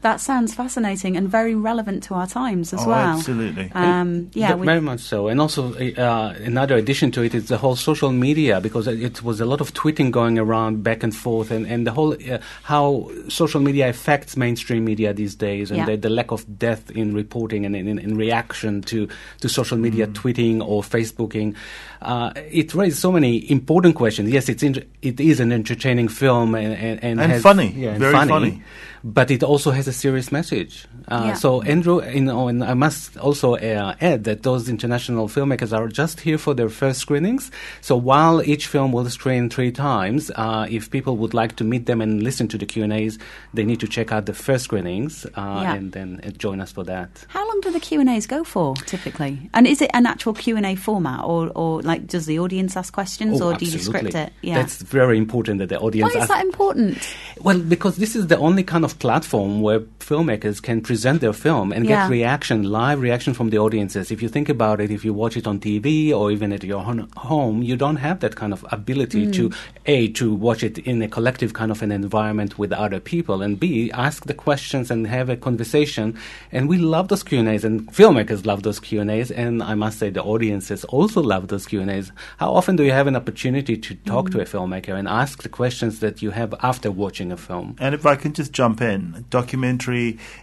[0.03, 3.17] That sounds fascinating and very relevant to our times as Oh, well.
[3.17, 3.71] absolutely.
[3.73, 5.29] Um, yeah, we- very much so.
[5.29, 9.23] And also, uh, another addition to it is the whole social media because it- it
[9.23, 12.37] was a lot of tweeting going around back and forth, and, and the whole uh,
[12.63, 15.85] how social media affects mainstream media these days, and Yeah.
[15.85, 19.07] the, the lack of depth in reporting and in, in, in reaction to,
[19.39, 21.55] to social media tweeting or Facebooking.
[22.03, 24.29] Uh, it raises so many important questions.
[24.29, 27.71] Yes, it's in, it is an entertaining film and and, and, And has- funny.
[27.75, 28.61] yeah, and Very funny.
[29.05, 30.85] but it also has a serious message.
[31.07, 31.33] Uh, Yeah.
[31.35, 35.87] So Andrew, you know, and I must also uh, add that those international filmmakers are
[35.89, 37.51] just here for their first screenings.
[37.81, 41.85] So while each film will screen three times, uh, if people would like to meet
[41.85, 43.17] them and listen to the Q and A's,
[43.53, 45.29] they need to check out the first screenings uh,
[45.63, 45.75] Yeah.
[45.75, 47.09] and then uh, join us for that.
[47.27, 49.49] How long do the Q and A's go for typically?
[49.53, 52.75] And is it an actual Q and A format, or, or like does the audience
[52.77, 54.33] ask questions, Oh, or do you script it?
[54.41, 54.55] Yeah.
[54.55, 56.97] That's very important that the audience Why is that important?
[57.41, 61.71] Well, because this is the only kind of platform where filmmakers can present their film
[61.71, 62.03] and Yeah.
[62.03, 64.11] get reaction, live reaction from the audiences.
[64.11, 66.83] If you think about it, if you watch it on TV or even at your
[67.15, 69.33] home, you don't have that kind of ability mm.
[69.33, 69.51] to
[69.85, 73.59] a to watch it in a collective kind of an environment with other people, and
[73.59, 76.15] b ask the questions and have a conversation.
[76.51, 79.61] And we love those Q and A's, and filmmakers love those Q and A's, and
[79.63, 82.11] I must say the audiences also love those Q and A's.
[82.37, 84.51] How often do you have an opportunity to talk to a mm.
[84.53, 87.75] filmmaker and ask the questions that you have after watching a film?
[87.79, 89.92] And if I can just jump in, documentary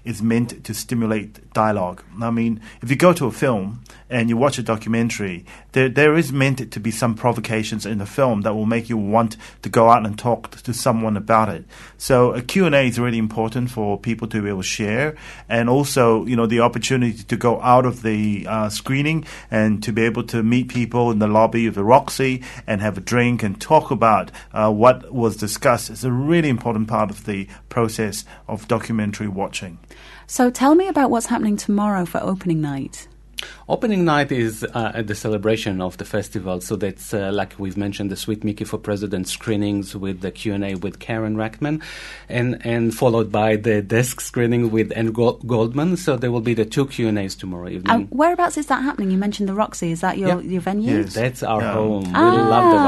[0.04, 2.02] is meant to stimulate dialogue.
[2.20, 6.16] I mean, if you go to a film and you watch a documentary, there there
[6.16, 9.68] is meant to be some provocations in the film that will make you want to
[9.68, 11.64] go out and talk to someone about it.
[11.96, 15.16] So a Q&A is really important for people to be able to share
[15.48, 19.92] and also, you know, the opportunity to go out of the uh, screening and to
[19.92, 23.42] be able to meet people in the lobby of the Roxy and have a drink
[23.42, 28.24] and talk about uh, what was discussed is a really important part of the process
[28.48, 29.78] of documentary watching.
[30.26, 33.08] So tell me about what's happening tomorrow for opening night.
[33.68, 38.10] Opening night is uh, the celebration of the festival, so that's uh, like we've mentioned
[38.10, 41.80] the Sweet Micky for President screenings with the Q and A with Karen Rachtman,
[42.28, 45.96] and and followed by the desk screening with Andrew Goldman.
[45.96, 47.90] So there will be the two Q and A's tomorrow evening.
[47.94, 49.10] And whereabouts is that happening?
[49.12, 49.92] You mentioned the Roxy.
[49.92, 50.40] Is that your, Yeah.
[50.40, 50.98] your venue?
[50.98, 51.14] Yes.
[51.14, 51.72] that's our Yeah.
[51.72, 52.04] home.
[52.04, 52.48] We Ah.
[52.48, 52.78] love the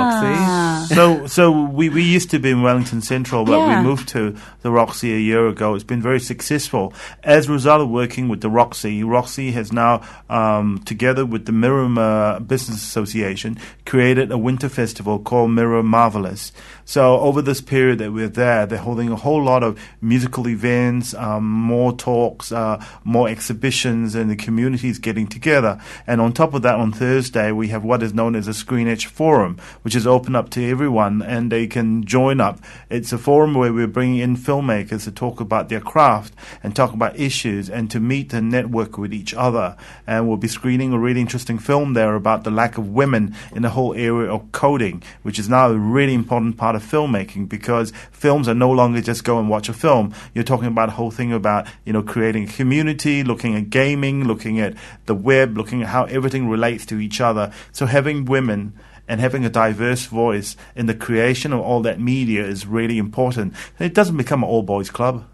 [0.88, 0.94] Roxy.
[0.94, 3.80] so so we, we used to be in Wellington Central, but Yeah.
[3.82, 5.74] we moved to the Roxy a year ago.
[5.76, 6.92] It's been very successful.
[7.22, 10.41] As a result of working with the Roxy, Roxy has now, um,
[10.84, 16.52] together with the Miramar Business Association, created a winter festival called Miramarvellous.
[16.84, 21.14] So over this period that we're there, they're holding a whole lot of musical events,
[21.14, 25.80] um, more talks, uh, more exhibitions, and the community is getting together.
[26.06, 28.88] And on top of that, on Thursday, we have what is known as a Screen
[28.88, 32.60] Edge Forum, which is open up to everyone, and they can join up.
[32.90, 36.92] It's a forum where we're bringing in filmmakers to talk about their craft and talk
[36.92, 39.76] about issues and to meet and network with each other.
[40.06, 43.60] And we'll be screening a really interesting film there about the lack of women in
[43.60, 47.92] the whole area of coding, which is now a really important part of filmmaking because
[48.10, 50.14] films are no longer just go and watch a film.
[50.34, 54.24] You're talking about a whole thing about, you know, creating a community, looking at gaming,
[54.24, 54.74] looking at
[55.04, 57.52] the web, looking at how everything relates to each other.
[57.70, 58.72] So having women
[59.06, 63.52] and having a diverse voice in the creation of all that media is really important.
[63.78, 65.26] It doesn't become an all boys club.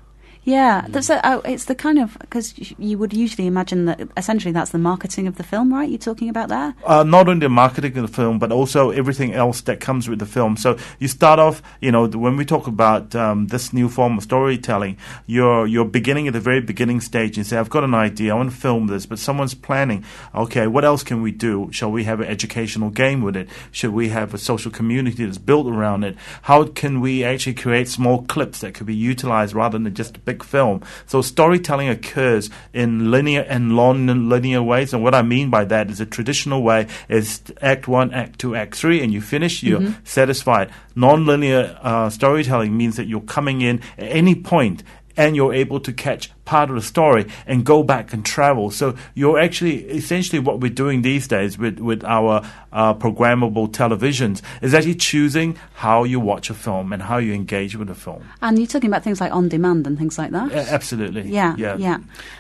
[0.45, 4.53] Yeah, that's a, oh, it's the kind of because you would usually imagine that essentially
[4.53, 5.89] that's the marketing of the film, right?
[5.89, 6.75] You're talking about there.
[6.87, 10.19] uh, not only the marketing of the film, but also everything else that comes with
[10.21, 10.57] the film.
[10.57, 14.25] So you start off, you know, when we talk about um, this new form of
[14.25, 18.33] storytelling, you're you're beginning at the very beginning stage and say, I've got an idea,
[18.33, 20.05] I want to film this, but someone's planning.
[20.35, 21.69] Okay, what else can we do?
[21.73, 23.49] Shall we have an educational game with it?
[23.71, 26.17] Should we have a social community that's built around it?
[26.43, 30.45] How can we actually create small clips that could be utilized rather than just big
[30.45, 30.83] film?
[31.07, 36.01] So storytelling occurs in linear and non-linear ways, and what I mean by that is
[36.01, 40.71] a traditional way is Act One, Act Two, Act Three, and you finish, you're satisfied.
[40.95, 44.83] Non-linear uh, storytelling means that you're coming in at any point
[45.17, 48.71] and you're able to catch part of the story and go back and travel.
[48.71, 52.43] So you're actually essentially what we're doing these days with with our
[52.73, 57.77] uh, programmable televisions is actually choosing how you watch a film and how you engage
[57.77, 58.23] with a film.
[58.41, 60.53] And you're talking about things like on demand and things like that.
[60.53, 61.23] Uh, absolutely.
[61.29, 61.77] Yeah, Yeah.
[61.77, 61.99] yeah.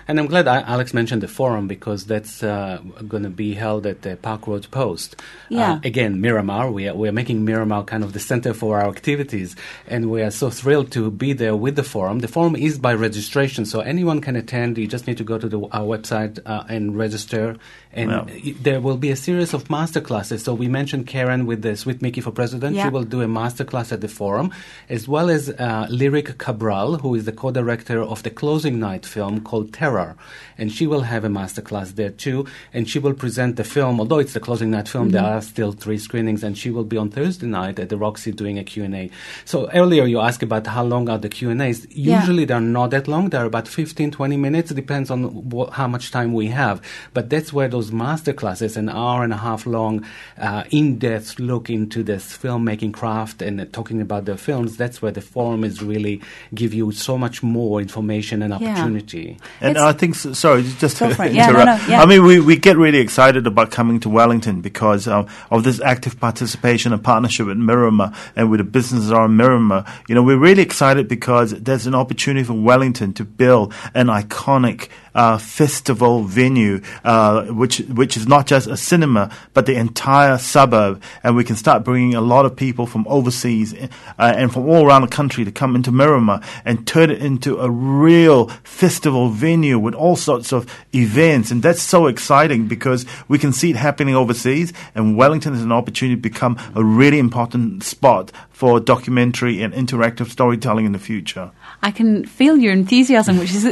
[0.09, 3.86] And I'm glad I- Alex mentioned the forum because that's uh, going to be held
[3.86, 5.16] at the Park Road Post.
[5.50, 5.72] Yeah.
[5.74, 6.70] Uh, again, Miramar.
[6.70, 9.54] We are, we are making Miramar kind of the center for our activities,
[9.86, 12.20] and we are so thrilled to be there with the forum.
[12.20, 14.78] The forum is by registration, so anyone can attend.
[14.78, 17.57] You just need to go to the, our website uh, and register.
[17.92, 18.26] And Wow.
[18.66, 20.38] there will be a series of master classes.
[20.44, 22.76] So we mentioned Karen with the Sweet Micky for President.
[22.76, 22.84] Yeah.
[22.84, 24.53] She will do a master class at the forum,
[24.88, 29.40] as well as uh, Lyric Cabral, who is the co-director of the closing night film
[29.40, 30.14] called Terror,
[30.59, 32.46] and she will have a master class there too.
[32.72, 33.99] And she will present the film.
[34.01, 36.96] Although it's the closing night film, there are still three screenings, and she will be
[36.99, 39.11] on Thursday night at the Roxy doing a Q&A.
[39.44, 41.86] So earlier you asked about how long are the Q&As.
[41.90, 42.20] Yeah.
[42.20, 43.30] Usually they're not that long.
[43.30, 44.70] They're about 15, 20 minutes.
[44.72, 46.80] Depends on wh- how much time we have.
[47.14, 50.05] But that's where those master classes, an hour and a half long,
[50.39, 55.12] uh, in-depth look into this filmmaking craft and uh, talking about the films, that's where
[55.12, 56.20] the forum is really
[56.55, 58.72] give you so much more information and Yeah.
[58.72, 59.36] opportunity.
[59.61, 61.24] And It's- I think, so, sorry, just to for.
[61.28, 61.89] Yeah, no, interrupt.
[61.89, 62.03] no, yeah.
[62.03, 65.80] I mean, we, we get really excited about coming to Wellington because um, of this
[65.80, 69.84] active participation and partnership with Miramar and with the businesses around Miramar.
[70.09, 74.89] You know, we're really excited because there's an opportunity for Wellington to build an iconic
[75.14, 81.03] uh, festival venue, uh, which which is not just a cinema, but the entire suburb,
[81.24, 84.87] and we can start bringing a lot of people from overseas uh, and from all
[84.87, 89.79] around the country to come into Miramar and turn it into a real festival venue
[89.79, 94.14] with all sorts of events, and that's so exciting because we can see it happening
[94.14, 99.72] overseas, and Wellington is an opportunity to become a really important spot for documentary and
[99.74, 101.51] interactive storytelling in the future.
[101.81, 103.64] I can feel your enthusiasm, which is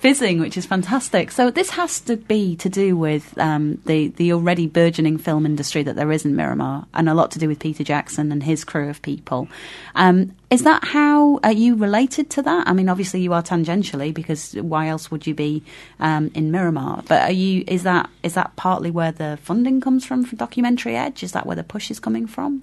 [0.00, 1.30] fizzing, which is fantastic.
[1.30, 5.82] So this has to be to do with um, the the already burgeoning film industry
[5.82, 8.64] that there is in Miramar, and a lot to do with Peter Jackson and his
[8.64, 9.48] crew of people.
[9.94, 12.66] Um, is that how are you related to that?
[12.66, 15.62] I mean, obviously you are tangentially because why else would you be
[16.00, 17.02] um, in Miramar?
[17.06, 17.64] But are you?
[17.66, 21.22] Is that is that partly where the funding comes from for Documentary Edge?
[21.22, 22.62] Is that where the push is coming from?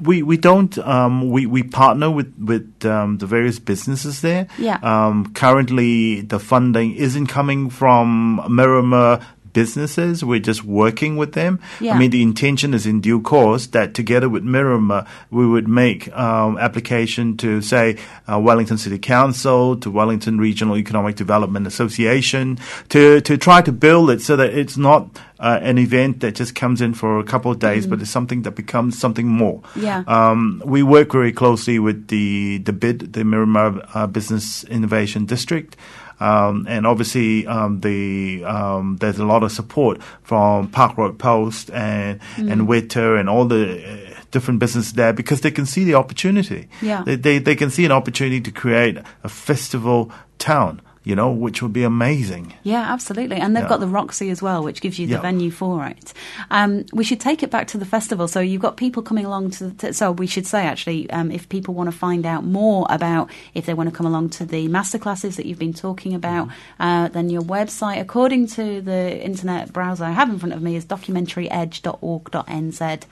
[0.00, 4.46] We we don't um, we we partner with with um, the various businesses there.
[4.58, 4.78] Yeah.
[4.82, 9.20] Um, currently, the funding isn't coming from Miramar
[9.56, 10.22] businesses.
[10.22, 11.60] We're just working with them.
[11.80, 11.94] Yeah.
[11.94, 16.14] I mean, the intention is in due course that together with Miramar, we would make
[16.14, 17.96] um, application to say
[18.30, 22.58] uh, Wellington City Council, to Wellington Regional Economic Development Association,
[22.90, 25.08] to to try to build it so that it's not
[25.40, 28.42] uh, an event that just comes in for a couple of days, but it's something
[28.42, 29.62] that becomes something more.
[29.74, 30.04] Yeah.
[30.06, 35.76] Um, we work very closely with the the BID, the Miramar uh, Business Innovation District.
[36.18, 41.70] Um, and obviously, um, the um, there's a lot of support from Park Road Post
[41.70, 45.94] and and Weta and all the uh, different businesses there because they can see the
[45.94, 46.68] opportunity.
[46.80, 47.02] Yeah.
[47.04, 50.80] They, they they can see an opportunity to create a festival town.
[51.06, 52.52] You know, which would be amazing.
[52.64, 53.36] Yeah, absolutely.
[53.36, 53.68] And they've Yeah.
[53.68, 55.20] got the Roxy as well, which gives you the Yeah.
[55.20, 56.12] venue for it.
[56.50, 58.26] Um, we should take it back to the festival.
[58.26, 59.70] So you've got people coming along to.
[59.70, 63.30] to so we should say actually, um, if people want to find out more about
[63.54, 66.48] if they want to come along to the masterclasses that you've been talking about,
[66.80, 70.74] uh, then your website, according to the internet browser I have in front of me,
[70.74, 73.02] is documentaryedge.org.nz.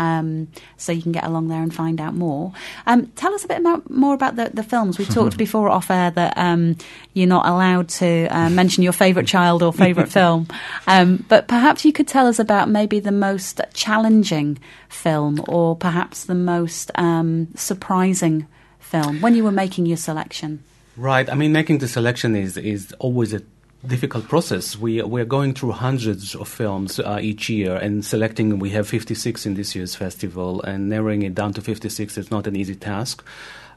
[0.00, 0.48] Um,
[0.78, 2.54] so you can get along there and find out more.
[2.86, 4.98] Um, tell us a bit about, more about the, the films.
[4.98, 6.76] We talked before off air that um,
[7.12, 10.48] you're not allowed to uh, mention your favourite child or favourite film,
[10.86, 16.24] um, but perhaps you could tell us about maybe the most challenging film or perhaps
[16.24, 18.46] the most um, surprising
[18.78, 20.64] film when you were making your selection.
[20.96, 21.28] Right.
[21.28, 23.42] I mean, making the selection is is always a
[23.86, 24.76] difficult process.
[24.76, 28.58] We we're going through hundreds of films uh, each year and selecting.
[28.58, 32.46] We have 56 in this year's festival, and narrowing it down to 56 is not
[32.46, 33.24] an easy task.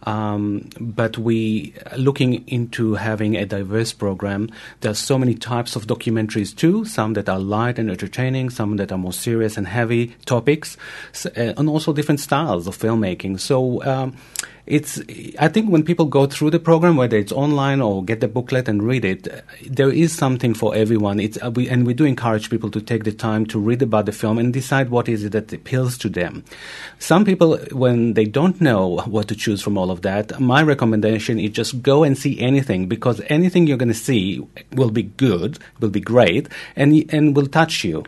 [0.05, 4.49] Um, but we looking into having a diverse program.
[4.81, 6.83] There's so many types of documentaries too.
[6.83, 10.75] Some that are light and entertaining, some that are more serious and heavy topics,
[11.25, 13.39] uh, and also different styles of filmmaking.
[13.39, 13.83] So.
[13.83, 14.17] Um,
[14.65, 15.01] it's
[15.39, 18.67] i think when people go through the program whether it's online or get the booklet
[18.67, 19.27] and read it
[19.65, 21.19] there is something for everyone.
[21.19, 24.05] It's uh, we, and we do encourage people to take the time to read about
[24.05, 26.43] the film and decide what is it that appeals to them.
[26.99, 31.39] Some people when they don't know what to choose from all of that my recommendation
[31.39, 35.59] is just go and see anything because anything you're going to see will be good
[35.79, 38.03] will be great and and will touch you.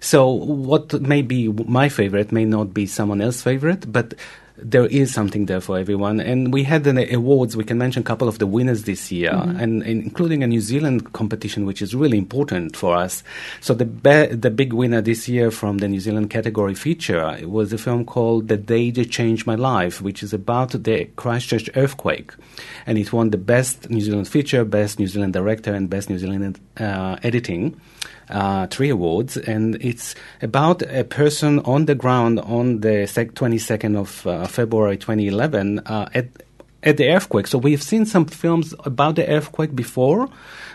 [0.00, 4.14] So what may be my favorite may not be someone else's favorite, but
[4.58, 6.20] there is something there for everyone.
[6.20, 7.56] And we had the awards.
[7.56, 9.60] We can mention a couple of the winners this year, Mm-hmm.
[9.60, 13.22] and, and including a New Zealand competition, which is really important for us.
[13.60, 17.72] So the be- the big winner this year from the New Zealand category feature was
[17.72, 22.32] a film called The Day That Changed My Life, which is about the Christchurch earthquake,
[22.86, 26.18] and it won the best New Zealand feature, best New Zealand director, and best New
[26.18, 27.78] Zealand uh, editing
[28.30, 33.96] uh, three awards, and it's about a person on the ground on the sec- 22nd
[33.96, 36.26] of uh, February 2011 uh, at
[36.86, 37.48] at the earthquake.
[37.48, 40.28] So we've seen some films about the earthquake before,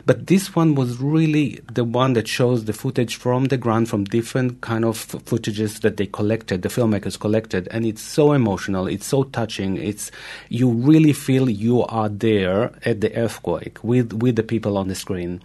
[0.06, 4.04] but this one was really the one that shows the footage from the ground, from
[4.04, 9.06] different kind of footages that they collected, the filmmakers collected, and it's so emotional, it's
[9.06, 9.78] so touching.
[9.78, 10.12] It's
[10.50, 14.96] you really feel you are there at the earthquake with with the people on the
[14.96, 15.42] screen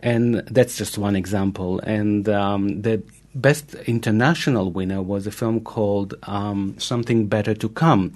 [0.00, 1.80] and that's just one example.
[1.80, 3.02] And um, the
[3.34, 8.14] best international winner was a film called um, Something Better to Come,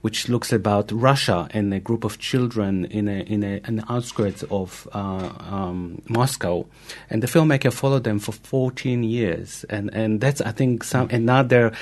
[0.00, 4.42] which looks about Russia and a group of children in a in a, an outskirts
[4.44, 6.66] of uh, um, Moscow,
[7.08, 11.72] and the filmmaker followed them for 14 years, and and that's I think some another.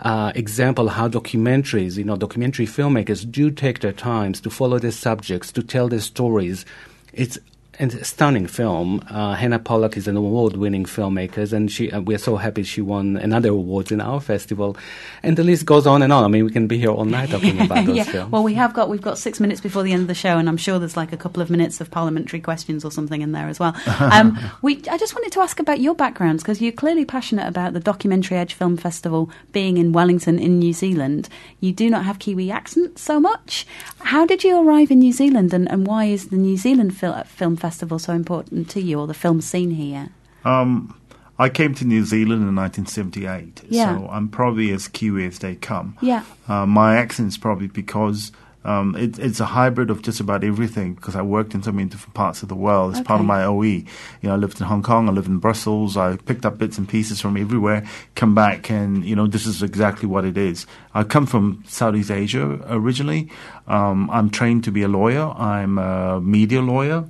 [0.00, 4.90] Uh, example how documentaries, you know, documentary filmmakers do take their times to follow their
[4.90, 6.64] subjects, to tell their stories.
[7.12, 7.38] It's
[7.78, 9.02] and a stunning film.
[9.08, 13.16] Uh, Hanna Polak is an award-winning filmmaker, and she uh, we're so happy she won
[13.16, 14.76] another award in our festival.
[15.22, 16.24] And the list goes on and on.
[16.24, 18.04] I mean, we can be here all night talking about those yeah.
[18.04, 18.32] films.
[18.32, 20.48] Well, we have got we've got six minutes before the end of the show, and
[20.48, 23.48] I'm sure there's like a couple of minutes of parliamentary questions or something in there
[23.48, 23.76] as well.
[24.12, 27.72] Um, we I just wanted to ask about your backgrounds because you're clearly passionate about
[27.72, 31.28] the Documentary Edge Film Festival being in Wellington in New Zealand.
[31.60, 33.66] You do not have Kiwi accent so much.
[34.04, 37.22] How did you arrive in New Zealand, and, and why is the New Zealand Fil-
[37.24, 40.08] Film Festival so important to you, or the film scene here?
[40.44, 40.98] Um,
[41.38, 43.98] I came to New Zealand in 1978, Yeah.
[43.98, 45.96] so I'm probably as Kiwi as they come.
[46.02, 46.24] Yeah.
[46.48, 48.32] Uh, my accent's probably because
[48.64, 51.88] um, it, it's a hybrid of just about everything because I worked in so many
[51.88, 53.62] different parts of the world as part of my OE.
[53.62, 53.86] You
[54.22, 56.88] know, I lived in Hong Kong, I lived in Brussels, I picked up bits and
[56.88, 60.66] pieces from everywhere, come back, and, you know, this is exactly what it is.
[60.94, 63.30] I come from Southeast Asia originally.
[63.66, 67.04] Um, I'm trained to be a lawyer, I'm a media lawyer.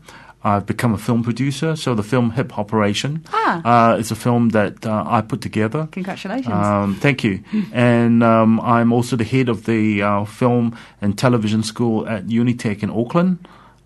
[0.44, 3.92] I've become a film producer, so the film Hip Hop-eration Ah.
[3.92, 5.88] uh, is a film that uh, I put together.
[5.92, 6.52] Congratulations.
[6.52, 7.44] Um, thank you.
[7.72, 12.82] and um, I'm also the head of the uh, film and television school at Unitec
[12.82, 13.38] in Auckland.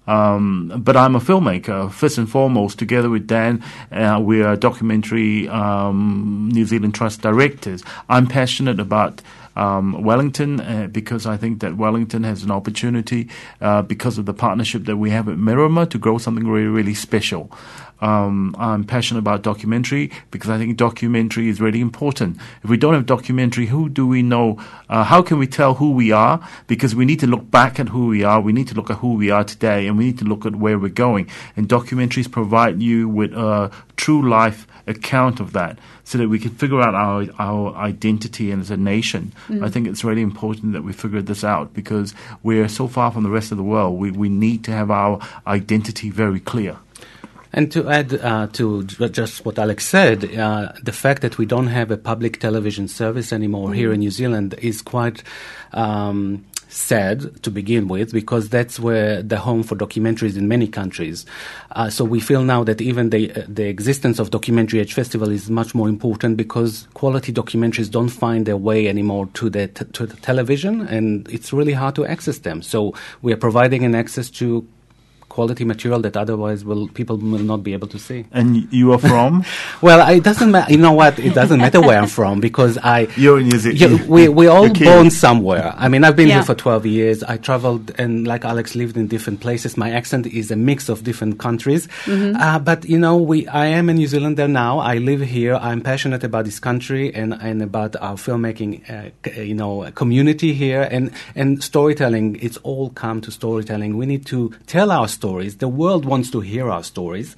[0.08, 2.78] Um, but I'm a filmmaker, first and foremost.
[2.78, 7.82] Together with Dan, uh, we are documentary um, New Zealand Trust directors.
[8.08, 9.20] I'm passionate about
[9.56, 13.28] um, Wellington uh, because I think that Wellington has an opportunity
[13.60, 16.94] uh, because of the partnership that we have with Miramar to grow something really, really
[16.94, 17.50] special.
[18.00, 22.36] Um, I'm passionate about documentary because I think documentary is really important.
[22.62, 24.58] If we don't have documentary, who do we know?
[24.88, 26.46] Uh, how can we tell who we are?
[26.66, 28.40] Because we need to look back at who we are.
[28.40, 30.56] We need to look at who we are today, and we need to look at
[30.56, 31.28] where we're going.
[31.56, 36.50] And documentaries provide you with a true life account of that, so that we can
[36.50, 39.32] figure out our our identity and as a nation.
[39.62, 43.22] I think it's really important that we figure this out because we're so far from
[43.24, 43.98] the rest of the world.
[43.98, 46.76] We we need to have our identity very clear.
[47.56, 51.68] And to add uh, to just what Alex said, uh, the fact that we don't
[51.68, 55.22] have a public television service anymore here in New Zealand is quite
[55.72, 61.24] um, sad to begin with, because that's where the home for documentaries in many countries.
[61.72, 65.30] Uh, so we feel now that even the uh, the existence of Documentary Edge Festival
[65.30, 69.86] is much more important because quality documentaries don't find their way anymore to the t-
[69.92, 72.60] to the television, and it's really hard to access them.
[72.60, 72.92] So
[73.22, 74.66] we are providing an access to
[75.36, 78.20] quality material that otherwise will people will not be able to see.
[78.38, 79.32] And you are from?
[79.86, 80.72] Well, it doesn't matter.
[80.74, 81.18] You know what?
[81.28, 82.98] It doesn't matter where I'm from because I.
[83.24, 84.00] You're in New Zealand.
[84.00, 84.90] Yeah, we we all You're Kiwi.
[84.90, 85.66] born somewhere.
[85.84, 86.36] I mean, I've been Yeah.
[86.40, 87.18] here for 12 years.
[87.22, 89.76] I traveled and, like Alex, lived in different places.
[89.76, 91.82] My accent is a mix of different countries.
[92.06, 92.36] Mm-hmm.
[92.46, 94.72] Uh, but you know, we I am a New Zealander now.
[94.92, 95.54] I live here.
[95.68, 99.72] I'm passionate about this country and and about our filmmaking, uh, c- you know,
[100.02, 101.04] community here and
[101.40, 102.26] and storytelling.
[102.46, 103.90] It's all come to storytelling.
[104.00, 105.56] We need to tell our stories.
[105.56, 107.34] The world wants to hear our stories.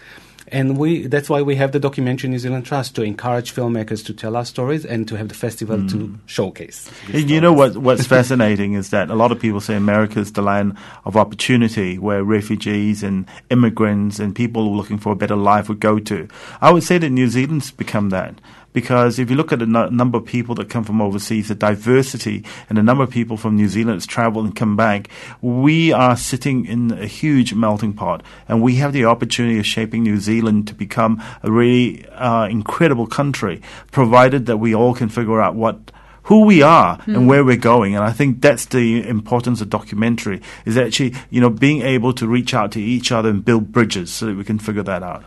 [0.51, 4.15] And we, that's why we have the Documentary New Zealand Trust to encourage filmmakers to
[4.15, 6.19] tell our stories and to have the festival to mm.
[6.25, 6.91] showcase.
[7.13, 7.77] you know what?
[7.77, 11.99] What's fascinating is that a lot of people say America is the land of opportunity,
[11.99, 16.29] where refugees and immigrants and people looking for a better life would go to.
[16.63, 18.41] I would say that New Zealand's become that.
[18.73, 21.55] Because if you look at the nu- number of people that come from overseas, the
[21.55, 25.09] diversity and the number of people from New Zealand that's traveled and come back,
[25.41, 30.03] we are sitting in a huge melting pot, and we have the opportunity of shaping
[30.03, 35.41] New Zealand to become a really uh, incredible country, provided that we all can figure
[35.41, 35.91] out what
[36.25, 37.97] who we are and where we're going.
[37.97, 42.29] And I think that's the importance of documentary is actually, you know, being able to
[42.29, 45.25] reach out to each other and build bridges so that we can figure that out.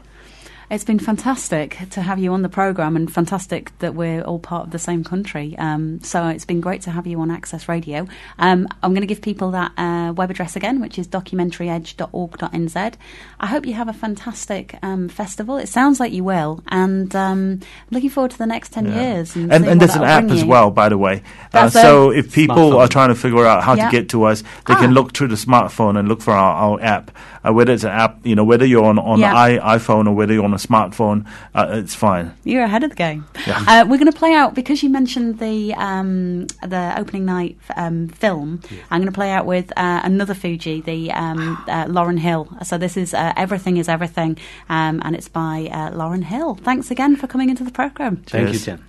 [0.72, 4.63] It's been fantastic to have you on the programme and fantastic that we're all part
[4.67, 5.53] of the same country.
[5.57, 8.07] Um, so it's been great to have you on Access Radio.
[8.39, 12.93] Um, I'm going to give people that uh, web address again, which is documentaryedge.org.nz.
[13.41, 15.57] I hope you have a fantastic um, festival.
[15.57, 16.63] It sounds like you will.
[16.69, 17.59] And um,
[17.89, 19.01] looking forward to the next 10 Yeah.
[19.01, 19.36] years.
[19.36, 21.22] And, And, and there's an app as well, by the way.
[21.53, 22.78] Uh, so if people Smartphone.
[22.80, 23.88] are trying to figure out how Yeah.
[23.88, 24.80] to get to us, they Ah.
[24.80, 27.11] can look through the smartphone and look for our, our app.
[27.45, 29.36] Uh, whether it's an app, you know, whether you're on on Yeah.
[29.36, 32.36] I, iPhone or whether you're on a smartphone, uh, it's fine.
[32.43, 33.26] You're ahead of the game.
[33.47, 33.64] Yeah.
[33.68, 38.07] Uh, we're going to play out because you mentioned the um, the opening night um,
[38.09, 38.62] film.
[38.89, 42.47] I'm going to play out with uh, another Fugee, the um, uh, Lauryn Hill.
[42.64, 44.38] So this is uh, Everything Is Everything,
[44.70, 46.55] um, and it's by uh, Lauryn Hill.
[46.55, 48.18] Thanks again for coming into the program.
[48.18, 48.66] Thank you, Cheers.
[48.66, 48.86] Jen.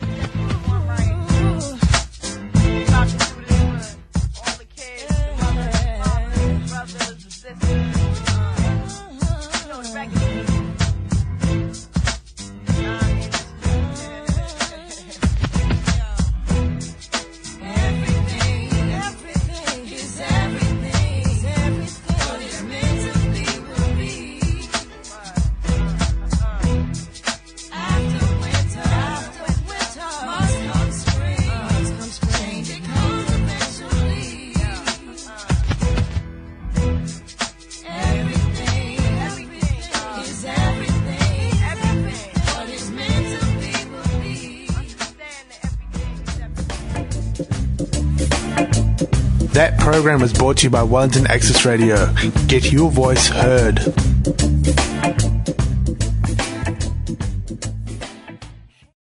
[0.00, 0.55] That
[50.06, 52.14] program was brought to you by Wellington Access Radio.
[52.46, 53.80] Get your voice heard.